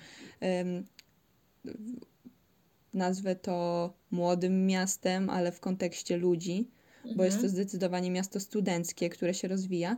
nazwę 2.94 3.36
to 3.36 3.92
młodym 4.10 4.66
miastem, 4.66 5.30
ale 5.30 5.52
w 5.52 5.60
kontekście 5.60 6.16
ludzi, 6.16 6.68
mhm. 6.96 7.16
bo 7.16 7.24
jest 7.24 7.36
to 7.36 7.44
mhm. 7.46 7.52
zdecydowanie 7.54 8.10
miasto 8.10 8.40
studenckie, 8.40 9.10
które 9.10 9.34
się 9.34 9.48
rozwija. 9.48 9.96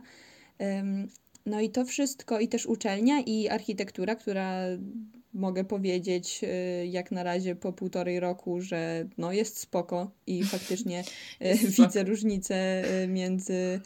No 1.45 1.61
i 1.61 1.69
to 1.69 1.85
wszystko, 1.85 2.39
i 2.39 2.47
też 2.47 2.65
uczelnia, 2.65 3.19
i 3.21 3.47
architektura, 3.47 4.15
która 4.15 4.61
mogę 5.35 5.63
powiedzieć, 5.63 6.41
y, 6.43 6.87
jak 6.87 7.11
na 7.11 7.23
razie 7.23 7.55
po 7.55 7.73
półtorej 7.73 8.19
roku, 8.19 8.61
że 8.61 9.07
no 9.17 9.31
jest 9.31 9.59
spoko 9.59 10.11
i 10.27 10.43
faktycznie 10.53 11.03
y, 11.41 11.57
widzę 11.57 12.03
różnicę 12.03 12.83
y, 13.03 13.07
między 13.07 13.81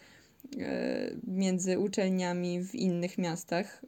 między 1.26 1.78
uczelniami 1.78 2.64
w 2.64 2.74
innych 2.74 3.18
miastach. 3.18 3.82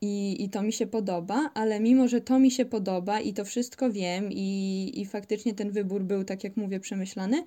i, 0.00 0.44
i 0.44 0.48
to 0.50 0.62
mi 0.62 0.72
się 0.72 0.86
podoba, 0.86 1.50
ale 1.54 1.80
mimo, 1.80 2.08
że 2.08 2.20
to 2.20 2.38
mi 2.38 2.50
się 2.50 2.64
podoba 2.64 3.20
i 3.20 3.32
to 3.32 3.44
wszystko 3.44 3.90
wiem 3.90 4.28
i, 4.32 4.92
i 4.94 5.06
faktycznie 5.06 5.54
ten 5.54 5.70
wybór 5.70 6.04
był, 6.04 6.24
tak 6.24 6.44
jak 6.44 6.56
mówię, 6.56 6.80
przemyślany, 6.80 7.44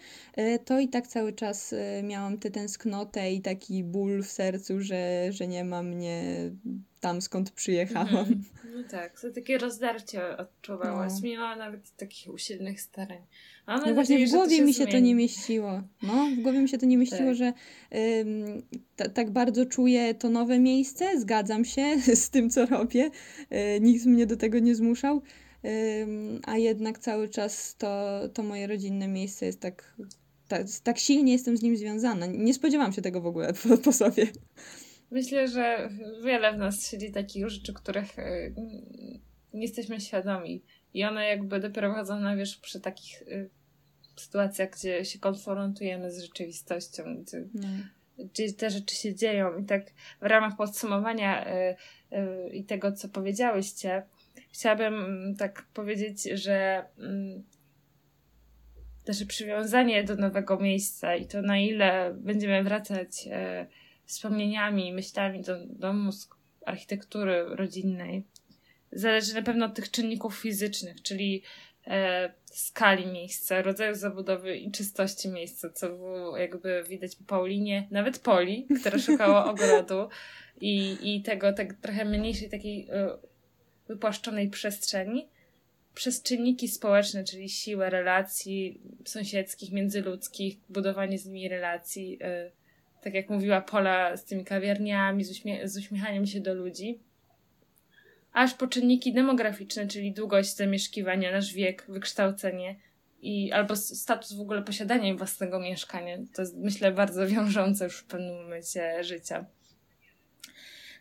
to 0.65 0.79
i 0.79 0.87
tak 0.87 1.07
cały 1.07 1.33
czas 1.33 1.75
miałam 2.03 2.37
tę 2.37 2.51
tęsknotę 2.51 3.31
i 3.31 3.41
taki 3.41 3.83
ból 3.83 4.23
w 4.23 4.31
sercu, 4.31 4.81
że, 4.81 5.27
że 5.29 5.47
nie 5.47 5.63
ma 5.63 5.83
mnie 5.83 6.51
tam, 7.01 7.21
skąd 7.21 7.51
przyjechałam. 7.51 8.17
Mhm. 8.17 8.43
No 8.75 8.83
tak, 8.91 9.21
to 9.21 9.31
takie 9.31 9.57
rozdarcie 9.57 10.37
odczuwałaś, 10.37 11.11
no. 11.15 11.19
mimo 11.23 11.55
nawet 11.55 11.95
takich 11.95 12.33
usilnych 12.33 12.81
starań. 12.81 13.21
Mam 13.67 13.81
no 13.85 13.93
właśnie 13.93 14.27
w 14.27 14.31
głowie 14.31 14.57
to 14.57 14.63
mi 14.65 14.73
się 14.73 14.83
zmieni. 14.83 14.91
to 14.91 14.99
nie 14.99 15.15
mieściło. 15.15 15.81
No, 16.03 16.27
w 16.37 16.41
głowie 16.41 16.59
mi 16.59 16.69
się 16.69 16.77
to 16.77 16.85
nie 16.85 16.97
mieściło, 16.97 17.29
tak. 17.29 17.35
że 17.35 17.53
ym, 18.19 18.63
tak 19.13 19.31
bardzo 19.31 19.65
czuję 19.65 20.15
to 20.15 20.29
nowe 20.29 20.59
miejsce, 20.59 21.19
zgadzam 21.19 21.65
się 21.65 21.99
z 22.23 22.29
tym, 22.29 22.49
co 22.49 22.65
robię. 22.65 23.11
Yy, 23.49 23.57
nikt 23.81 24.05
mnie 24.05 24.25
do 24.25 24.37
tego 24.37 24.59
nie 24.59 24.75
zmuszał. 24.75 25.21
a 26.43 26.57
jednak 26.57 26.99
cały 26.99 27.29
czas 27.29 27.75
to, 27.77 28.19
to 28.33 28.43
moje 28.43 28.67
rodzinne 28.67 29.07
miejsce 29.07 29.45
jest 29.45 29.59
tak, 29.59 29.95
tak, 30.47 30.67
tak 30.83 30.99
silnie 30.99 31.33
jestem 31.33 31.57
z 31.57 31.61
nim 31.61 31.77
związana. 31.77 32.25
Nie 32.25 32.53
spodziewałam 32.53 32.93
się 32.93 33.01
tego 33.01 33.21
w 33.21 33.25
ogóle 33.25 33.53
po, 33.53 33.77
po 33.77 33.91
sobie. 33.91 34.27
Myślę, 35.11 35.47
że 35.47 35.89
wiele 36.23 36.53
w 36.53 36.57
nas 36.57 36.87
siedzi 36.87 37.11
takich 37.11 37.49
rzeczy, 37.49 37.73
których 37.73 38.19
y, 38.19 38.53
nie 39.53 39.61
jesteśmy 39.61 39.99
świadomi. 39.99 40.63
I 40.93 41.03
one 41.03 41.27
jakby 41.27 41.59
dopiero 41.59 41.93
wchodzą 41.93 42.19
na 42.19 42.35
wierzch 42.35 42.61
przy 42.61 42.79
takich 42.79 43.21
y, 43.21 43.49
sytuacjach, 44.15 44.69
gdzie 44.69 45.05
się 45.05 45.19
konfrontujemy 45.19 46.11
z 46.11 46.21
rzeczywistością, 46.21 47.03
gdzie, 47.23 47.43
no. 47.53 47.67
gdzie 48.17 48.53
te 48.53 48.69
rzeczy 48.69 48.95
się 48.95 49.15
dzieją. 49.15 49.57
I 49.57 49.65
tak 49.65 49.83
w 50.21 50.25
ramach 50.25 50.57
podsumowania 50.57 51.47
y, 51.47 52.49
i 52.53 52.63
tego, 52.63 52.91
co 52.91 53.09
powiedziałyście, 53.09 54.03
chciałabym 54.51 54.93
mm, 54.93 55.35
tak 55.35 55.65
powiedzieć, 55.73 56.23
że 56.23 56.85
y, 56.99 57.41
nasze 59.07 59.25
przywiązanie 59.25 60.03
do 60.03 60.15
nowego 60.15 60.59
miejsca 60.59 61.15
i 61.15 61.27
to 61.27 61.41
na 61.41 61.57
ile 61.57 62.13
będziemy 62.13 62.63
wracać 62.63 63.27
wspomnieniami, 64.11 64.93
myślami 64.93 65.41
do 65.41 65.65
domu 65.65 66.11
architektury 66.65 67.43
rodzinnej, 67.55 68.23
zależy 68.91 69.33
na 69.33 69.41
pewno 69.41 69.65
od 69.65 69.73
tych 69.73 69.91
czynników 69.91 70.35
fizycznych, 70.35 71.01
czyli 71.01 71.43
e, 71.87 72.33
skali 72.45 73.07
miejsca, 73.07 73.61
rodzaju 73.61 73.95
zabudowy 73.95 74.57
i 74.57 74.71
czystości 74.71 75.29
miejsca, 75.29 75.69
co 75.69 75.89
było 75.89 76.37
jakby 76.37 76.83
widać 76.89 77.15
po 77.15 77.23
Paulinie, 77.23 77.87
nawet 77.91 78.19
Poli, 78.19 78.67
która 78.79 78.99
szukała 78.99 79.45
ogrodu 79.51 80.09
i, 80.61 80.97
i 81.01 81.21
tego 81.21 81.53
tak 81.53 81.73
trochę 81.73 82.05
mniejszej 82.05 82.49
takiej 82.49 82.87
e, 82.89 83.09
wypłaszczonej 83.87 84.49
przestrzeni, 84.49 85.27
przez 85.95 86.23
czynniki 86.23 86.67
społeczne, 86.67 87.23
czyli 87.23 87.49
siłę 87.49 87.89
relacji 87.89 88.81
sąsiedzkich, 89.05 89.71
międzyludzkich, 89.71 90.57
budowanie 90.69 91.17
z 91.17 91.25
nimi 91.25 91.49
relacji, 91.49 92.17
e, 92.21 92.51
tak 93.01 93.13
jak 93.13 93.29
mówiła 93.29 93.61
Pola, 93.61 94.17
z 94.17 94.25
tymi 94.25 94.45
kawiarniami, 94.45 95.23
z, 95.23 95.31
uśmie 95.31 95.67
z 95.67 95.77
uśmiechaniem 95.77 96.25
się 96.25 96.39
do 96.39 96.53
ludzi 96.53 96.99
aż 98.33 98.53
po 98.53 98.67
czynniki 98.67 99.13
demograficzne, 99.13 99.87
czyli 99.87 100.13
długość 100.13 100.55
zamieszkiwania, 100.55 101.31
nasz 101.31 101.53
wiek, 101.53 101.85
wykształcenie 101.89 102.75
i 103.21 103.51
albo 103.51 103.75
status 103.75 104.33
w 104.33 104.41
ogóle 104.41 104.61
posiadania 104.61 105.15
własnego 105.15 105.59
mieszkania. 105.59 106.17
To 106.33 106.41
jest, 106.41 106.57
myślę, 106.57 106.91
bardzo 106.91 107.27
wiążące 107.27 107.85
już 107.85 107.97
w 107.97 108.05
pewnym 108.05 108.43
momencie 108.43 109.03
życia. 109.03 109.45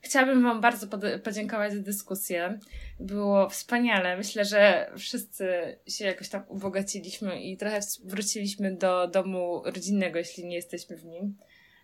Chciałabym 0.03 0.43
Wam 0.43 0.61
bardzo 0.61 0.87
podziękować 1.25 1.73
za 1.73 1.81
dyskusję. 1.81 2.59
Było 3.01 3.49
wspaniale. 3.49 4.17
Myślę, 4.17 4.45
że 4.45 4.91
wszyscy 4.99 5.49
się 5.89 6.05
jakoś 6.05 6.29
tam 6.29 6.43
ubogaciliśmy 6.49 7.43
i 7.43 7.57
trochę 7.57 7.81
wróciliśmy 8.05 8.77
do 8.77 9.09
domu 9.09 9.63
rodzinnego, 9.65 10.19
jeśli 10.19 10.45
nie 10.45 10.57
jesteśmy 10.57 10.97
w 10.97 11.05
nim. 11.05 11.37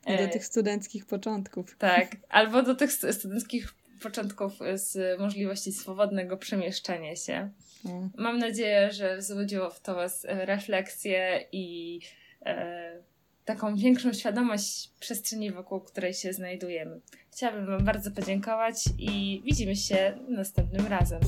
Do 0.06 0.12
e, 0.12 0.28
tych 0.28 0.44
studenckich 0.44 1.06
początków. 1.06 1.76
Tak, 1.78 2.16
albo 2.28 2.62
do 2.62 2.74
tych 2.74 2.92
studenckich 2.92 3.74
początków 4.02 4.52
z 4.74 5.20
możliwości 5.20 5.72
swobodnego 5.72 6.36
przemieszczania 6.36 7.16
się. 7.16 7.50
Mm. 7.84 8.10
Mam 8.16 8.38
nadzieję, 8.38 8.92
że 8.92 9.16
wzbudziło 9.16 9.70
w 9.70 9.80
to 9.80 9.94
Was 9.94 10.24
e, 10.24 10.46
refleksję 10.46 11.44
i 11.52 12.00
e, 12.46 13.02
taką 13.44 13.76
większą 13.76 14.12
świadomość 14.12 14.90
przestrzeni, 15.00 15.52
wokół 15.52 15.80
której 15.80 16.14
się 16.14 16.32
znajdujemy. 16.32 17.00
Chciałabym 17.32 17.66
Wam 17.66 17.84
bardzo 17.84 18.10
podziękować 18.10 18.74
i 18.98 19.42
widzimy 19.44 19.76
się 19.76 20.18
następnym 20.28 20.86
razem. 20.86 21.20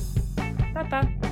Pa, 0.73 0.85
pa! 0.85 1.28